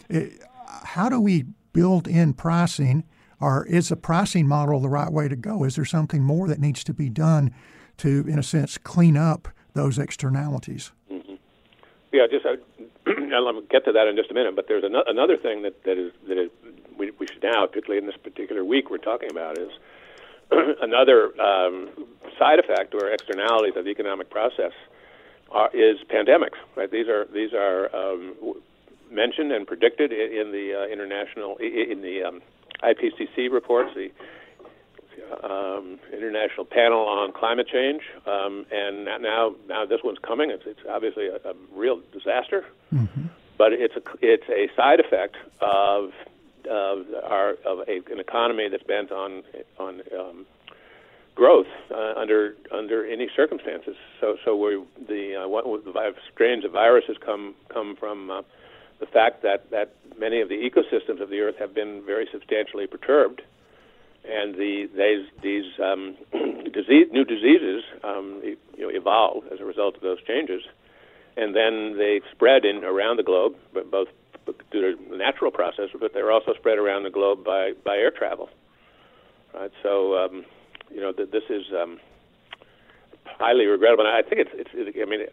it, 0.09 0.41
how 0.83 1.09
do 1.09 1.19
we 1.19 1.45
build 1.73 2.07
in 2.07 2.33
pricing, 2.33 3.03
or 3.39 3.65
is 3.65 3.91
a 3.91 3.95
pricing 3.95 4.47
model 4.47 4.79
the 4.79 4.89
right 4.89 5.11
way 5.11 5.27
to 5.27 5.35
go? 5.35 5.63
Is 5.63 5.75
there 5.75 5.85
something 5.85 6.23
more 6.23 6.47
that 6.47 6.59
needs 6.59 6.83
to 6.85 6.93
be 6.93 7.09
done 7.09 7.53
to, 7.97 8.25
in 8.27 8.39
a 8.39 8.43
sense, 8.43 8.77
clean 8.77 9.17
up 9.17 9.47
those 9.73 9.97
externalities? 9.97 10.91
Mm-hmm. 11.11 11.35
Yeah, 12.11 12.27
just 12.29 12.45
uh, 12.45 12.55
I'll 13.35 13.61
get 13.61 13.85
to 13.85 13.91
that 13.91 14.07
in 14.07 14.15
just 14.15 14.31
a 14.31 14.33
minute. 14.33 14.55
But 14.55 14.65
there's 14.67 14.83
an- 14.83 14.95
another 15.07 15.37
thing 15.37 15.61
that, 15.63 15.83
that 15.83 15.97
is 15.97 16.11
that 16.27 16.37
is 16.37 16.49
we, 16.97 17.11
we 17.19 17.27
should 17.27 17.43
now, 17.43 17.65
particularly 17.65 17.99
in 17.99 18.05
this 18.05 18.17
particular 18.17 18.63
week 18.63 18.89
we're 18.89 18.97
talking 18.97 19.29
about, 19.29 19.57
is 19.57 19.71
another 20.81 21.39
um, 21.41 21.89
side 22.37 22.59
effect 22.59 22.93
or 22.93 23.09
externalities 23.09 23.75
of 23.75 23.85
the 23.85 23.91
economic 23.91 24.29
process 24.29 24.71
are, 25.51 25.69
is 25.73 25.97
pandemics. 26.09 26.57
Right? 26.75 26.89
These 26.89 27.07
are 27.07 27.25
these 27.33 27.53
are 27.53 27.93
um, 27.95 28.35
mentioned 29.11 29.51
and 29.51 29.65
predicted 29.67 30.11
in, 30.11 30.31
in 30.31 30.51
the 30.51 30.73
uh, 30.73 30.87
international 30.87 31.57
in 31.57 32.01
the 32.01 32.23
um, 32.23 32.41
IPCC 32.83 33.51
reports, 33.51 33.91
the 33.95 34.11
um, 35.43 35.99
International 36.13 36.65
Panel 36.65 36.99
on 37.07 37.31
Climate 37.31 37.67
Change, 37.67 38.01
um, 38.25 38.65
and 38.71 39.05
now 39.05 39.55
now 39.67 39.85
this 39.85 40.01
one's 40.03 40.19
coming. 40.19 40.51
It's, 40.51 40.63
it's 40.65 40.79
obviously 40.89 41.27
a, 41.27 41.35
a 41.35 41.53
real 41.73 42.01
disaster, 42.13 42.65
mm-hmm. 42.93 43.27
but 43.57 43.73
it's 43.73 43.95
a 43.95 44.01
it's 44.21 44.47
a 44.49 44.69
side 44.75 44.99
effect 44.99 45.35
of 45.61 46.11
of 46.67 47.87
a, 47.87 48.01
an 48.11 48.19
economy 48.19 48.69
that's 48.69 48.83
bent 48.83 49.11
on 49.11 49.43
on 49.79 50.01
um, 50.17 50.45
growth 51.37 51.67
uh, 51.91 52.13
under 52.17 52.55
under 52.73 53.05
any 53.05 53.29
circumstances. 53.35 53.95
So 54.19 54.37
so 54.43 54.55
we 54.55 54.83
the 55.07 55.43
uh, 55.43 55.47
what 55.47 55.65
the 55.85 56.13
strains 56.33 56.65
of 56.65 56.71
viruses 56.71 57.15
come 57.23 57.55
come 57.69 57.95
from 57.95 58.31
uh, 58.31 58.41
the 58.99 59.05
fact 59.05 59.43
that 59.43 59.69
that 59.69 59.93
many 60.19 60.41
of 60.41 60.49
the 60.49 60.55
ecosystems 60.55 61.21
of 61.21 61.29
the 61.29 61.39
earth 61.39 61.55
have 61.59 61.73
been 61.73 62.03
very 62.05 62.27
substantially 62.31 62.87
perturbed, 62.87 63.43
and 64.25 64.55
the 64.55 64.89
these 64.97 65.27
these 65.41 65.79
um, 65.79 66.17
disease, 66.73 67.07
new 67.11 67.23
diseases 67.23 67.83
um, 68.03 68.41
you 68.43 68.57
know 68.79 68.89
evolve 68.89 69.43
as 69.53 69.59
a 69.59 69.65
result 69.65 69.95
of 69.95 70.01
those 70.01 70.21
changes, 70.23 70.63
and 71.37 71.55
then 71.55 71.97
they 71.97 72.19
spread 72.31 72.65
in 72.65 72.83
around 72.83 73.17
the 73.17 73.23
globe, 73.23 73.55
but 73.73 73.91
both 73.91 74.07
due 74.71 74.95
to 74.95 75.17
natural 75.17 75.51
processes, 75.51 75.91
but 75.99 76.13
they're 76.13 76.31
also 76.31 76.53
spread 76.53 76.77
around 76.77 77.03
the 77.03 77.09
globe 77.09 77.43
by 77.43 77.73
by 77.83 77.97
air 77.97 78.11
travel. 78.11 78.49
Right, 79.53 79.71
so 79.81 80.17
um, 80.17 80.45
you 80.93 81.01
know 81.01 81.11
th- 81.11 81.31
this 81.31 81.43
is 81.49 81.65
um, 81.73 81.99
highly 83.25 83.65
regrettable. 83.65 84.05
And 84.05 84.13
I 84.13 84.27
think 84.27 84.41
it's, 84.41 84.51
it's 84.53 84.97
it, 84.97 85.01
I 85.01 85.05
mean 85.09 85.27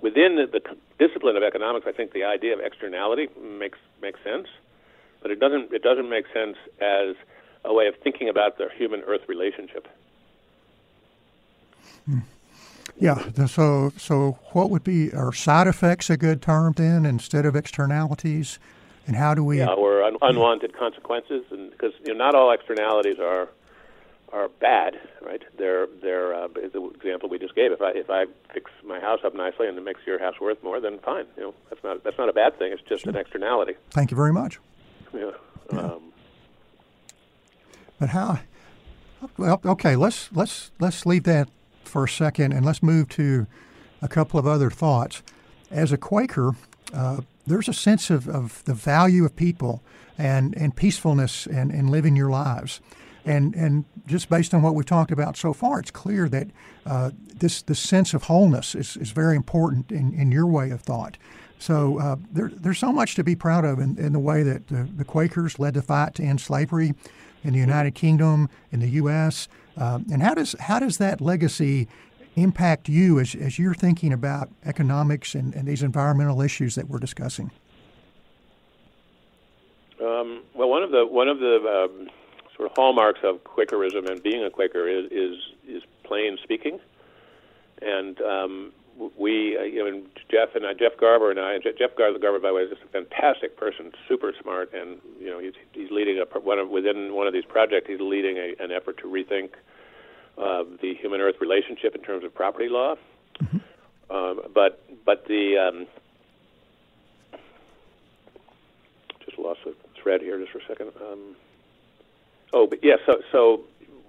within 0.00 0.36
the, 0.36 0.46
the 0.46 0.62
discipline 0.98 1.36
of 1.36 1.42
economics, 1.42 1.86
I 1.88 1.92
think 1.92 2.12
the 2.12 2.24
idea 2.24 2.54
of 2.54 2.60
externality 2.60 3.28
makes 3.40 3.78
makes 4.00 4.18
sense, 4.24 4.48
but 5.22 5.30
it 5.30 5.40
doesn't 5.40 5.72
it 5.72 5.82
doesn't 5.82 6.08
make 6.08 6.26
sense 6.32 6.56
as 6.80 7.16
a 7.64 7.72
way 7.72 7.86
of 7.86 7.94
thinking 8.02 8.28
about 8.28 8.58
the 8.58 8.68
human 8.76 9.00
Earth 9.02 9.22
relationship. 9.28 9.86
Hmm. 12.06 12.18
Yeah. 13.00 13.46
So, 13.46 13.92
so 13.96 14.38
what 14.52 14.70
would 14.70 14.84
be 14.84 15.12
are 15.12 15.32
side 15.32 15.66
effects 15.66 16.10
a 16.10 16.16
good 16.16 16.42
term 16.42 16.74
then 16.76 17.06
instead 17.06 17.46
of 17.46 17.56
externalities? 17.56 18.58
And 19.06 19.16
how 19.16 19.34
do 19.34 19.42
we? 19.42 19.58
Yeah, 19.58 19.70
or 19.70 20.02
un- 20.02 20.18
unwanted 20.22 20.76
consequences, 20.76 21.44
and 21.50 21.70
because 21.70 21.92
you 22.06 22.12
know 22.12 22.24
not 22.24 22.34
all 22.34 22.52
externalities 22.52 23.18
are 23.18 23.48
are 24.32 24.48
bad, 24.48 25.00
right? 25.22 25.42
They're 25.58 25.88
they're 26.02 26.34
uh, 26.34 26.48
the 26.48 26.90
example 26.94 27.28
we 27.28 27.38
just 27.38 27.54
gave. 27.54 27.72
If 27.72 27.80
I 27.80 27.90
if 27.90 28.10
I 28.10 28.26
fix 28.52 28.70
my 28.84 29.00
house 29.00 29.20
up 29.24 29.34
nicely 29.34 29.66
and 29.66 29.76
it 29.76 29.80
makes 29.82 30.00
your 30.06 30.18
house 30.18 30.38
worth 30.40 30.62
more, 30.62 30.80
then 30.80 30.98
fine. 31.00 31.24
You 31.36 31.44
know 31.44 31.54
that's 31.70 31.82
not 31.82 32.04
that's 32.04 32.18
not 32.18 32.28
a 32.28 32.32
bad 32.32 32.58
thing. 32.58 32.72
It's 32.72 32.82
just 32.82 33.04
sure. 33.04 33.10
an 33.10 33.16
externality. 33.16 33.74
Thank 33.90 34.10
you 34.10 34.16
very 34.16 34.32
much. 34.32 34.60
Yeah. 35.12 35.30
yeah. 35.72 35.78
Um, 35.78 36.12
but 37.98 38.10
how? 38.10 38.40
Well, 39.36 39.60
okay. 39.64 39.96
Let's 39.96 40.30
let's 40.32 40.70
let's 40.78 41.04
leave 41.04 41.24
that 41.24 41.48
for 41.90 42.04
a 42.04 42.08
second 42.08 42.52
and 42.52 42.64
let's 42.64 42.82
move 42.82 43.08
to 43.10 43.46
a 44.00 44.08
couple 44.08 44.38
of 44.38 44.46
other 44.46 44.70
thoughts. 44.70 45.22
As 45.70 45.92
a 45.92 45.98
Quaker, 45.98 46.52
uh, 46.94 47.20
there's 47.46 47.68
a 47.68 47.74
sense 47.74 48.10
of, 48.10 48.28
of 48.28 48.64
the 48.64 48.74
value 48.74 49.24
of 49.24 49.36
people 49.36 49.82
and, 50.16 50.56
and 50.56 50.74
peacefulness 50.74 51.46
and, 51.46 51.70
and 51.70 51.90
living 51.90 52.16
your 52.16 52.30
lives. 52.30 52.80
And, 53.24 53.54
and 53.54 53.84
just 54.06 54.30
based 54.30 54.54
on 54.54 54.62
what 54.62 54.74
we've 54.74 54.86
talked 54.86 55.10
about 55.10 55.36
so 55.36 55.52
far, 55.52 55.80
it's 55.80 55.90
clear 55.90 56.28
that 56.28 56.48
uh, 56.86 57.10
this, 57.36 57.62
this 57.62 57.78
sense 57.78 58.14
of 58.14 58.24
wholeness 58.24 58.74
is, 58.74 58.96
is 58.96 59.10
very 59.10 59.36
important 59.36 59.92
in, 59.92 60.14
in 60.14 60.32
your 60.32 60.46
way 60.46 60.70
of 60.70 60.80
thought. 60.80 61.16
So 61.58 61.98
uh, 61.98 62.16
there, 62.32 62.50
there's 62.54 62.78
so 62.78 62.90
much 62.90 63.14
to 63.16 63.24
be 63.24 63.36
proud 63.36 63.66
of 63.66 63.78
in, 63.78 63.98
in 63.98 64.14
the 64.14 64.18
way 64.18 64.42
that 64.42 64.68
the, 64.68 64.88
the, 64.96 65.04
Quakers 65.04 65.58
led 65.58 65.74
the 65.74 65.82
fight 65.82 66.14
to 66.14 66.22
end 66.22 66.40
slavery 66.40 66.94
in 67.44 67.52
the 67.52 67.58
United 67.58 67.94
Kingdom, 67.94 68.48
in 68.72 68.80
the 68.80 68.88
U.S. 68.88 69.46
Um, 69.80 70.04
and 70.12 70.22
how 70.22 70.34
does 70.34 70.54
how 70.60 70.78
does 70.78 70.98
that 70.98 71.20
legacy 71.20 71.88
impact 72.36 72.88
you 72.88 73.18
as, 73.18 73.34
as 73.34 73.58
you're 73.58 73.74
thinking 73.74 74.12
about 74.12 74.50
economics 74.64 75.34
and, 75.34 75.54
and 75.54 75.66
these 75.66 75.82
environmental 75.82 76.40
issues 76.42 76.74
that 76.74 76.88
we're 76.88 76.98
discussing? 76.98 77.50
Um, 80.00 80.42
well, 80.54 80.68
one 80.68 80.82
of 80.82 80.90
the 80.90 81.06
one 81.06 81.28
of 81.28 81.38
the 81.38 81.56
um, 81.66 82.10
sort 82.56 82.70
of 82.70 82.76
hallmarks 82.76 83.20
of 83.24 83.42
Quakerism 83.44 84.06
and 84.06 84.22
being 84.22 84.44
a 84.44 84.50
Quaker 84.50 84.86
is 84.86 85.06
is, 85.10 85.36
is 85.66 85.82
plain 86.04 86.36
speaking, 86.42 86.78
and 87.80 88.20
um, 88.20 88.72
we, 89.18 89.56
uh, 89.56 89.62
you 89.62 89.90
know, 89.90 90.02
Jeff 90.30 90.54
and 90.54 90.66
I, 90.66 90.74
Jeff 90.74 90.96
Garver 90.98 91.30
and 91.30 91.40
I, 91.40 91.58
Jeff 91.58 91.96
Garver, 91.96 92.18
Garver, 92.18 92.38
by 92.38 92.48
the 92.48 92.54
way, 92.54 92.62
is 92.62 92.70
just 92.70 92.82
a 92.82 92.88
fantastic 92.88 93.56
person, 93.56 93.92
super 94.06 94.32
smart, 94.42 94.72
and 94.74 95.00
you 95.18 95.30
know, 95.30 95.38
he's 95.38 95.54
he's 95.72 95.90
leading 95.90 96.18
a 96.18 96.38
one 96.38 96.58
of 96.58 96.68
within 96.68 97.14
one 97.14 97.26
of 97.26 97.32
these 97.32 97.46
projects. 97.46 97.86
He's 97.88 98.00
leading 98.00 98.36
a, 98.36 98.54
an 98.62 98.70
effort 98.72 98.98
to 98.98 99.04
rethink 99.04 99.50
uh, 100.40 100.64
the 100.80 100.94
human 100.94 101.20
Earth 101.20 101.36
relationship 101.40 101.94
in 101.94 102.02
terms 102.02 102.24
of 102.24 102.34
property 102.34 102.68
law. 102.68 102.96
Mm-hmm. 103.42 103.58
Um, 104.14 104.40
but 104.54 104.82
but 105.04 105.26
the 105.26 105.56
um, 105.58 105.86
just 109.24 109.38
lost 109.38 109.60
the 109.64 109.74
thread 110.02 110.20
here 110.20 110.38
just 110.38 110.52
for 110.52 110.58
a 110.58 110.66
second. 110.66 110.90
Um, 111.00 111.36
oh, 112.52 112.66
but 112.66 112.82
yes. 112.82 112.98
Yeah, 113.06 113.14
so 113.14 113.22
so 113.30 113.60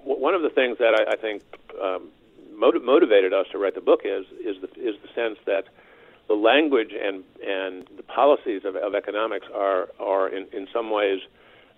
one 0.03 0.33
of 0.33 0.41
the 0.41 0.49
things 0.49 0.77
that 0.79 0.95
I, 0.95 1.13
I 1.13 1.15
think 1.17 1.43
um, 1.81 2.09
motiv- 2.55 2.83
motivated 2.83 3.33
us 3.33 3.45
to 3.51 3.57
write 3.57 3.75
the 3.75 3.81
book 3.81 4.01
is 4.05 4.25
is 4.43 4.61
the 4.61 4.69
is 4.79 4.95
the 5.01 5.09
sense 5.13 5.37
that 5.45 5.65
the 6.27 6.33
language 6.33 6.93
and 6.93 7.23
and 7.45 7.87
the 7.97 8.03
policies 8.03 8.63
of, 8.65 8.75
of 8.75 8.95
economics 8.95 9.47
are 9.53 9.89
are 9.99 10.29
in, 10.29 10.47
in 10.53 10.67
some 10.73 10.89
ways 10.89 11.19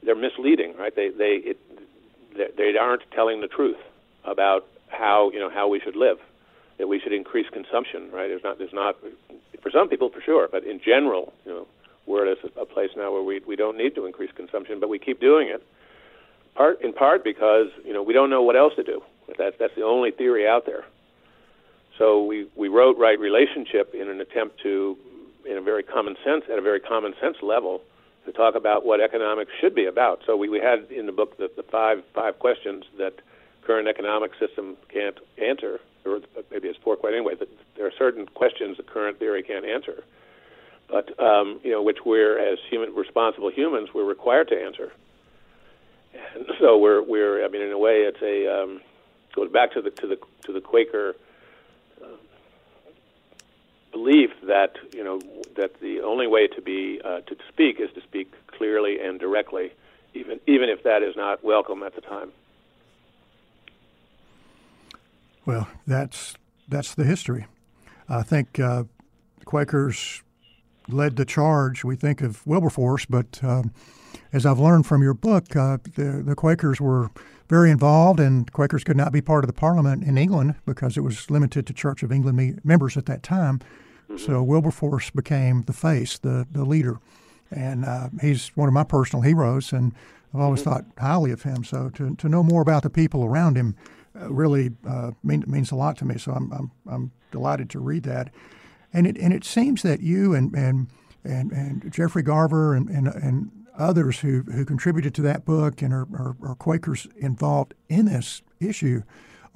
they're 0.03 0.15
misleading, 0.15 0.75
right? 0.77 0.95
They 0.95 1.09
they 1.09 1.41
it, 1.43 2.57
they 2.57 2.77
aren't 2.77 3.03
telling 3.11 3.41
the 3.41 3.47
truth 3.47 3.77
about 4.25 4.65
how 4.89 5.31
you 5.33 5.39
know 5.39 5.49
how 5.49 5.67
we 5.67 5.79
should 5.79 5.95
live. 5.95 6.17
That 6.79 6.88
we 6.88 6.99
should 6.99 7.13
increase 7.13 7.47
consumption, 7.51 8.09
right? 8.12 8.27
There's 8.27 8.43
not 8.43 8.57
there's 8.57 8.73
not 8.73 8.95
for 9.62 9.71
some 9.71 9.88
people 9.89 10.09
for 10.09 10.21
sure, 10.21 10.47
but 10.51 10.63
in 10.63 10.79
general, 10.83 11.33
you 11.45 11.51
know, 11.51 11.67
we're 12.05 12.29
at 12.29 12.38
a, 12.43 12.62
a 12.62 12.65
place 12.65 12.89
now 12.95 13.12
where 13.12 13.23
we 13.23 13.41
we 13.47 13.55
don't 13.55 13.77
need 13.77 13.95
to 13.95 14.05
increase 14.05 14.31
consumption, 14.36 14.79
but 14.79 14.89
we 14.89 14.99
keep 14.99 15.19
doing 15.19 15.47
it. 15.47 15.63
Part 16.55 16.81
in 16.81 16.93
part 16.93 17.23
because 17.23 17.67
you 17.86 17.93
know 17.93 18.03
we 18.03 18.13
don't 18.13 18.29
know 18.29 18.41
what 18.41 18.55
else 18.55 18.73
to 18.75 18.83
do. 18.83 19.01
That's 19.38 19.55
that's 19.59 19.75
the 19.75 19.83
only 19.83 20.12
theory 20.12 20.47
out 20.47 20.65
there. 20.65 20.86
So 21.97 22.23
we 22.23 22.47
we 22.55 22.67
wrote 22.67 22.97
right 22.97 23.19
relationship 23.19 23.93
in 23.93 24.09
an 24.09 24.19
attempt 24.19 24.59
to, 24.63 24.97
in 25.49 25.57
a 25.57 25.62
very 25.62 25.83
common 25.83 26.15
sense, 26.23 26.43
at 26.51 26.57
a 26.57 26.62
very 26.62 26.79
common 26.79 27.13
sense 27.21 27.38
level, 27.41 27.81
to 28.25 28.31
talk 28.31 28.55
about 28.55 28.86
what 28.86 28.99
economics 28.99 29.51
should 29.62 29.75
be 29.75 29.86
about. 29.86 30.21
So 30.25 30.36
we, 30.36 30.49
we 30.49 30.59
had 30.59 30.91
in 30.91 31.05
the 31.05 31.12
book 31.12 31.38
the, 31.38 31.49
the 31.55 31.63
five 31.63 31.99
five 32.13 32.39
questions 32.39 32.83
that 32.97 33.13
current 33.65 33.88
economic 33.88 34.32
system 34.39 34.78
can't 34.89 35.17
answer, 35.38 35.80
or 36.06 36.19
maybe 36.52 36.67
it's 36.67 36.80
four 36.80 36.95
questions 36.95 37.19
anyway. 37.19 37.36
But 37.38 37.49
there 37.76 37.86
are 37.86 37.91
certain 37.97 38.26
questions 38.28 38.78
that 38.78 38.88
current 38.88 39.19
theory 39.19 39.43
can't 39.43 39.65
answer, 39.65 40.04
but 40.88 41.17
um, 41.19 41.60
you 41.63 41.71
know 41.71 41.82
which 41.82 41.99
we're 42.06 42.39
as 42.39 42.60
human 42.69 42.93
responsible 42.93 43.49
humans 43.49 43.89
we're 43.93 44.04
required 44.04 44.49
to 44.49 44.62
answer. 44.62 44.91
And 46.36 46.45
so 46.60 46.78
we're 46.78 47.02
we're 47.02 47.43
I 47.43 47.47
mean 47.47 47.62
in 47.62 47.71
a 47.71 47.78
way 47.78 48.02
it's 48.02 48.21
a 48.21 48.63
um, 48.63 48.82
goes 49.34 49.52
back 49.52 49.71
to 49.73 49.82
the 49.82 49.91
to 49.91 50.08
the 50.08 50.17
to 50.45 50.54
the 50.54 50.62
Quaker 50.62 51.15
uh, 52.02 52.08
belief 53.91 54.32
that 54.43 54.78
you 54.93 55.04
know 55.04 55.19
that 55.56 55.80
the 55.80 56.02
only 56.02 56.28
way 56.28 56.47
to 56.47 56.62
be 56.62 57.02
uh, 57.04 57.21
to 57.21 57.36
speak 57.49 57.80
is 57.80 57.91
to 57.93 58.02
speak 58.02 58.34
clearly 58.47 58.99
and 58.99 59.19
directly, 59.19 59.71
even 60.13 60.39
even 60.47 60.69
if 60.69 60.84
that 60.84 61.04
is 61.04 61.15
not 61.15 61.43
welcome 61.43 61.84
at 61.84 61.95
the 61.95 62.02
time. 62.02 62.32
Well, 65.45 65.67
that's 65.86 66.36
that's 66.67 66.95
the 66.95 67.03
history. 67.03 67.45
I 68.08 68.23
think 68.23 68.60
uh, 68.60 68.84
Quakers 69.45 70.23
led 70.88 71.15
the 71.15 71.25
charge. 71.25 71.84
We 71.84 71.95
think 71.95 72.21
of 72.21 72.45
Wilberforce, 72.45 73.06
but 73.06 73.39
um, 73.43 73.73
as 74.32 74.45
I've 74.45 74.60
learned 74.60 74.86
from 74.86 75.01
your 75.01 75.13
book, 75.13 75.56
uh, 75.56 75.77
the, 75.95 76.23
the 76.25 76.36
Quakers 76.36 76.82
were 76.82 77.10
very 77.49 77.71
involved, 77.71 78.19
and 78.19 78.51
Quakers 78.51 78.84
could 78.84 78.97
not 78.97 79.12
be 79.12 79.21
part 79.21 79.43
of 79.43 79.47
the 79.47 79.53
Parliament 79.53 80.03
in 80.03 80.17
England 80.17 80.56
because 80.65 80.97
it 80.97 81.01
was 81.01 81.29
limited 81.29 81.67
to 81.67 81.73
Church 81.73 82.03
of 82.03 82.12
England 82.12 82.38
me- 82.38 82.56
members 82.63 82.97
at 82.97 83.06
that 83.06 83.23
time. 83.23 83.60
Mm-hmm. 84.10 84.17
So 84.17 84.41
Wilberforce 84.43 85.10
became 85.10 85.63
the 85.63 85.73
face, 85.73 86.17
the 86.17 86.47
the 86.51 86.65
leader, 86.65 86.99
and 87.51 87.86
uh, 87.86 88.10
he's 88.21 88.49
one 88.56 88.67
of 88.67 88.73
my 88.73 88.84
personal 88.84 89.23
heroes, 89.23 89.73
and 89.73 89.93
I've 90.34 90.41
always 90.41 90.62
mm-hmm. 90.62 90.71
thought 90.71 90.86
highly 90.97 91.32
of 91.32 91.43
him. 91.43 91.63
So 91.63 91.89
to 91.95 92.15
to 92.15 92.29
know 92.29 92.43
more 92.43 92.62
about 92.62 92.84
the 92.84 92.89
people 92.89 93.23
around 93.23 93.58
him 93.58 93.75
really 94.15 94.71
uh, 94.88 95.12
mean, 95.23 95.43
means 95.47 95.71
a 95.71 95.76
lot 95.76 95.97
to 95.97 96.06
me. 96.06 96.17
So 96.17 96.32
I'm 96.32 96.52
I'm 96.52 96.71
I'm 96.89 97.12
delighted 97.32 97.69
to 97.71 97.80
read 97.80 98.04
that, 98.04 98.32
and 98.93 99.08
it 99.08 99.17
and 99.17 99.34
it 99.34 99.43
seems 99.43 99.82
that 99.84 100.02
you 100.02 100.34
and 100.34 100.54
and 100.54 100.88
and, 101.23 101.52
and 101.52 101.91
Geoffrey 101.91 102.23
Garver 102.23 102.76
and, 102.76 102.89
and 102.89 103.08
and 103.08 103.52
others 103.78 104.19
who, 104.19 104.41
who 104.41 104.65
contributed 104.65 105.13
to 105.15 105.21
that 105.23 105.45
book 105.45 105.82
and 105.82 105.93
are, 105.93 106.08
are, 106.13 106.36
are, 106.43 106.56
Quakers 106.56 107.08
involved 107.17 107.73
in 107.89 108.06
this 108.06 108.41
issue 108.60 109.02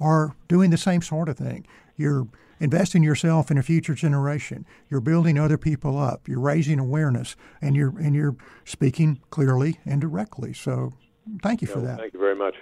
are 0.00 0.34
doing 0.48 0.70
the 0.70 0.76
same 0.76 1.02
sort 1.02 1.28
of 1.28 1.36
thing. 1.36 1.66
You're 1.96 2.28
investing 2.60 3.02
yourself 3.02 3.50
in 3.50 3.58
a 3.58 3.62
future 3.62 3.94
generation. 3.94 4.66
You're 4.90 5.00
building 5.00 5.38
other 5.38 5.58
people 5.58 5.98
up. 5.98 6.28
You're 6.28 6.40
raising 6.40 6.78
awareness, 6.78 7.36
and 7.60 7.76
you're 7.76 7.96
and 7.98 8.14
you're 8.14 8.36
speaking 8.64 9.20
clearly 9.30 9.78
and 9.84 10.00
directly. 10.00 10.52
So, 10.52 10.92
thank 11.42 11.62
you 11.62 11.68
for 11.68 11.80
that. 11.80 11.98
Thank 11.98 12.14
you 12.14 12.20
very 12.20 12.36
much. 12.36 12.54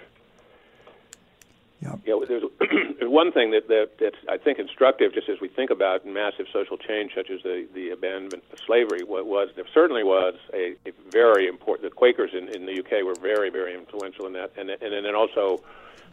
Yeah. 1.81 1.95
Yeah, 2.05 2.15
there's, 2.27 2.43
there's 2.99 3.11
one 3.11 3.31
thing 3.31 3.51
that, 3.51 3.67
that 3.67 3.91
that's 3.99 4.15
I 4.27 4.37
think 4.37 4.57
instructive, 4.59 5.13
just 5.13 5.29
as 5.29 5.39
we 5.39 5.47
think 5.47 5.69
about 5.69 6.05
massive 6.05 6.47
social 6.51 6.77
change, 6.77 7.11
such 7.15 7.29
as 7.29 7.43
the 7.43 7.67
the 7.73 7.91
abandonment 7.91 8.43
of 8.51 8.59
slavery. 8.65 9.03
What 9.03 9.27
was 9.27 9.49
there 9.55 9.65
certainly 9.73 10.03
was 10.03 10.35
a, 10.53 10.75
a 10.87 10.91
very 11.11 11.47
important. 11.47 11.89
The 11.89 11.95
Quakers 11.95 12.31
in, 12.33 12.49
in 12.49 12.65
the 12.65 12.79
UK 12.79 13.05
were 13.05 13.15
very 13.21 13.49
very 13.51 13.75
influential 13.75 14.25
in 14.25 14.33
that, 14.33 14.51
and 14.57 14.69
and 14.69 15.05
then 15.05 15.15
also 15.15 15.61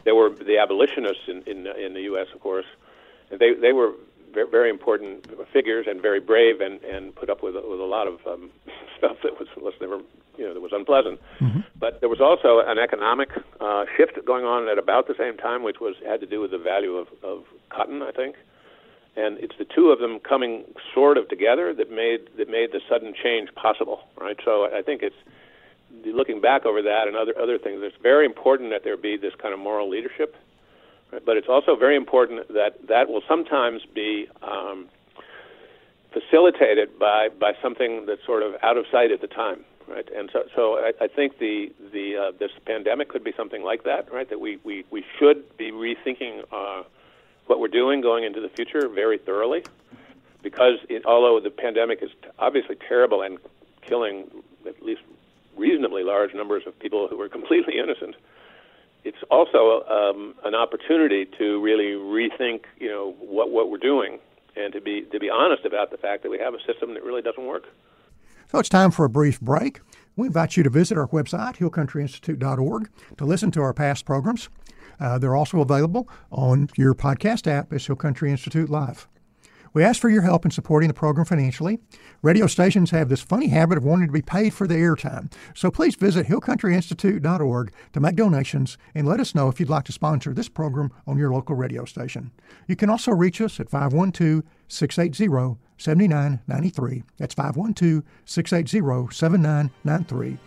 there 0.03 0.13
were 0.13 0.29
the 0.29 0.57
abolitionists 0.59 1.27
in 1.27 1.41
in, 1.47 1.65
in 1.67 1.93
the 1.93 2.01
U.S. 2.01 2.27
of 2.33 2.41
course. 2.41 2.65
and 3.31 3.39
They 3.39 3.53
they 3.55 3.73
were 3.73 3.93
very 4.51 4.69
important 4.69 5.25
figures 5.51 5.85
and 5.89 6.01
very 6.01 6.19
brave 6.19 6.61
and 6.61 6.83
and 6.83 7.15
put 7.15 7.29
up 7.29 7.41
with 7.41 7.55
with 7.55 7.79
a 7.79 7.89
lot 7.97 8.07
of 8.07 8.19
um, 8.27 8.51
stuff 8.97 9.17
that 9.23 9.39
was 9.39 9.47
was 9.57 9.73
never 9.79 9.99
you 10.37 10.45
know 10.45 10.53
that 10.53 10.61
was 10.61 10.71
unpleasant. 10.73 11.19
Mm-hmm. 11.39 11.61
But 11.79 11.99
there 11.99 12.09
was 12.09 12.21
also 12.21 12.59
an 12.65 12.79
economic 12.79 13.29
uh, 13.59 13.85
shift 13.95 14.23
going 14.25 14.45
on 14.45 14.67
at 14.67 14.77
about 14.77 15.07
the 15.07 15.15
same 15.17 15.37
time, 15.37 15.63
which 15.63 15.79
was 15.79 15.95
had 16.05 16.19
to 16.21 16.25
do 16.25 16.41
with 16.41 16.51
the 16.51 16.57
value 16.57 16.95
of, 16.95 17.07
of 17.23 17.43
cotton, 17.69 18.01
I 18.01 18.11
think. 18.11 18.35
And 19.17 19.37
it's 19.39 19.55
the 19.57 19.65
two 19.65 19.91
of 19.91 19.99
them 19.99 20.19
coming 20.19 20.65
sort 20.93 21.17
of 21.17 21.29
together 21.29 21.73
that 21.73 21.89
made 21.89 22.29
that 22.37 22.49
made 22.49 22.71
the 22.73 22.81
sudden 22.89 23.13
change 23.13 23.53
possible, 23.55 24.01
right? 24.19 24.37
So 24.43 24.67
I 24.73 24.81
think 24.81 25.01
it's 25.01 25.15
looking 26.03 26.41
back 26.41 26.65
over 26.65 26.81
that 26.81 27.07
and 27.07 27.15
other 27.15 27.33
other 27.39 27.57
things. 27.57 27.79
It's 27.81 27.95
very 28.01 28.25
important 28.25 28.71
that 28.71 28.83
there 28.83 28.97
be 28.97 29.17
this 29.17 29.33
kind 29.41 29.53
of 29.53 29.59
moral 29.59 29.89
leadership? 29.89 30.35
But 31.25 31.37
it's 31.37 31.49
also 31.49 31.75
very 31.75 31.95
important 31.95 32.47
that 32.49 32.87
that 32.87 33.09
will 33.09 33.21
sometimes 33.27 33.81
be 33.93 34.27
um, 34.41 34.87
facilitated 36.11 36.97
by 36.97 37.29
by 37.29 37.53
something 37.61 38.05
that's 38.05 38.25
sort 38.25 38.43
of 38.43 38.55
out 38.63 38.77
of 38.77 38.85
sight 38.91 39.11
at 39.11 39.21
the 39.21 39.27
time 39.27 39.63
right? 39.87 40.07
And 40.15 40.29
so, 40.31 40.43
so 40.55 40.75
I, 40.75 40.91
I 41.01 41.07
think 41.07 41.39
the 41.39 41.71
the 41.91 42.17
uh, 42.17 42.31
this 42.37 42.51
pandemic 42.65 43.09
could 43.09 43.23
be 43.23 43.33
something 43.35 43.63
like 43.63 43.83
that, 43.83 44.11
right? 44.11 44.29
That 44.29 44.39
we 44.39 44.59
we, 44.63 44.85
we 44.91 45.03
should 45.19 45.57
be 45.57 45.71
rethinking 45.71 46.43
uh, 46.51 46.83
what 47.47 47.59
we're 47.59 47.67
doing 47.67 48.01
going 48.01 48.23
into 48.23 48.41
the 48.41 48.49
future 48.49 48.87
very 48.87 49.17
thoroughly, 49.17 49.63
because 50.41 50.79
it, 50.89 51.05
although 51.05 51.39
the 51.39 51.51
pandemic 51.51 52.01
is 52.01 52.09
obviously 52.39 52.75
terrible 52.87 53.21
and 53.21 53.37
killing 53.81 54.25
at 54.67 54.81
least 54.83 55.01
reasonably 55.55 56.03
large 56.03 56.33
numbers 56.33 56.63
of 56.65 56.77
people 56.79 57.07
who 57.07 57.17
were 57.17 57.29
completely 57.29 57.77
innocent, 57.77 58.15
it's 59.05 59.23
also 59.29 59.83
um, 59.87 60.33
an 60.43 60.55
opportunity 60.55 61.27
to 61.37 61.61
really 61.61 61.93
rethink, 61.93 62.63
you 62.77 62.89
know, 62.89 63.15
what 63.19 63.51
what 63.51 63.69
we're 63.69 63.77
doing, 63.77 64.19
and 64.55 64.73
to 64.73 64.81
be 64.81 65.03
to 65.11 65.19
be 65.19 65.29
honest 65.29 65.63
about 65.63 65.91
the 65.91 65.97
fact 65.97 66.23
that 66.23 66.29
we 66.29 66.39
have 66.39 66.55
a 66.55 66.59
system 66.65 66.93
that 66.95 67.03
really 67.03 67.21
doesn't 67.21 67.45
work. 67.45 67.65
So 68.51 68.59
it's 68.59 68.69
time 68.69 68.91
for 68.91 69.05
a 69.05 69.09
brief 69.09 69.39
break. 69.39 69.81
We 70.15 70.27
invite 70.27 70.57
you 70.57 70.63
to 70.63 70.69
visit 70.69 70.97
our 70.97 71.07
website, 71.07 71.57
hillcountryinstitute.org, 71.57 72.89
to 73.17 73.25
listen 73.25 73.51
to 73.51 73.61
our 73.61 73.73
past 73.73 74.05
programs. 74.05 74.49
Uh, 74.99 75.17
they're 75.17 75.35
also 75.35 75.59
available 75.59 76.07
on 76.31 76.69
your 76.77 76.93
podcast 76.93 77.47
app 77.47 77.73
as 77.73 77.85
Hill 77.85 77.97
Country 77.97 78.31
Institute 78.31 78.69
Live. 78.69 79.07
We 79.75 79.83
ask 79.83 79.99
for 79.99 80.09
your 80.09 80.21
help 80.21 80.45
in 80.45 80.51
supporting 80.51 80.87
the 80.87 80.93
program 80.93 81.25
financially. 81.25 81.79
Radio 82.21 82.47
stations 82.47 82.91
have 82.91 83.09
this 83.09 83.21
funny 83.21 83.49
habit 83.49 83.77
of 83.77 83.83
wanting 83.83 84.07
to 84.07 84.13
be 84.13 84.21
paid 84.21 84.53
for 84.53 84.67
the 84.67 84.75
airtime. 84.75 85.29
So 85.53 85.69
please 85.69 85.95
visit 85.95 86.27
hillcountryinstitute.org 86.27 87.73
to 87.91 87.99
make 87.99 88.15
donations 88.15 88.77
and 88.95 89.05
let 89.05 89.19
us 89.19 89.35
know 89.35 89.49
if 89.49 89.59
you'd 89.59 89.67
like 89.69 89.83
to 89.83 89.91
sponsor 89.91 90.33
this 90.33 90.47
program 90.47 90.93
on 91.05 91.17
your 91.17 91.33
local 91.33 91.57
radio 91.57 91.83
station. 91.83 92.31
You 92.69 92.77
can 92.77 92.89
also 92.89 93.11
reach 93.11 93.41
us 93.41 93.59
at 93.59 93.69
512 93.69 94.43
680 94.69 95.59
7993. 95.77 97.03
That's 97.17 97.33
512 97.33 98.01
680 98.23 99.13
7993. 99.13 100.37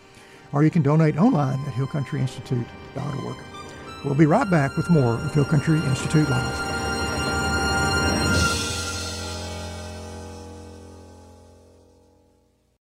Or 0.55 0.65
you 0.65 0.71
can 0.71 0.83
donate 0.83 1.19
online 1.19 1.61
at 1.67 1.75
hillcountryinstitute.org. 1.75 3.37
We'll 4.07 4.15
be 4.15 4.25
right 4.25 4.51
back 4.51 4.79
with 4.79 4.89
more 4.89 5.17
of 5.17 5.35
Hill 5.35 5.45
Country 5.45 5.77
Institute 5.81 6.31
Live. 6.31 6.88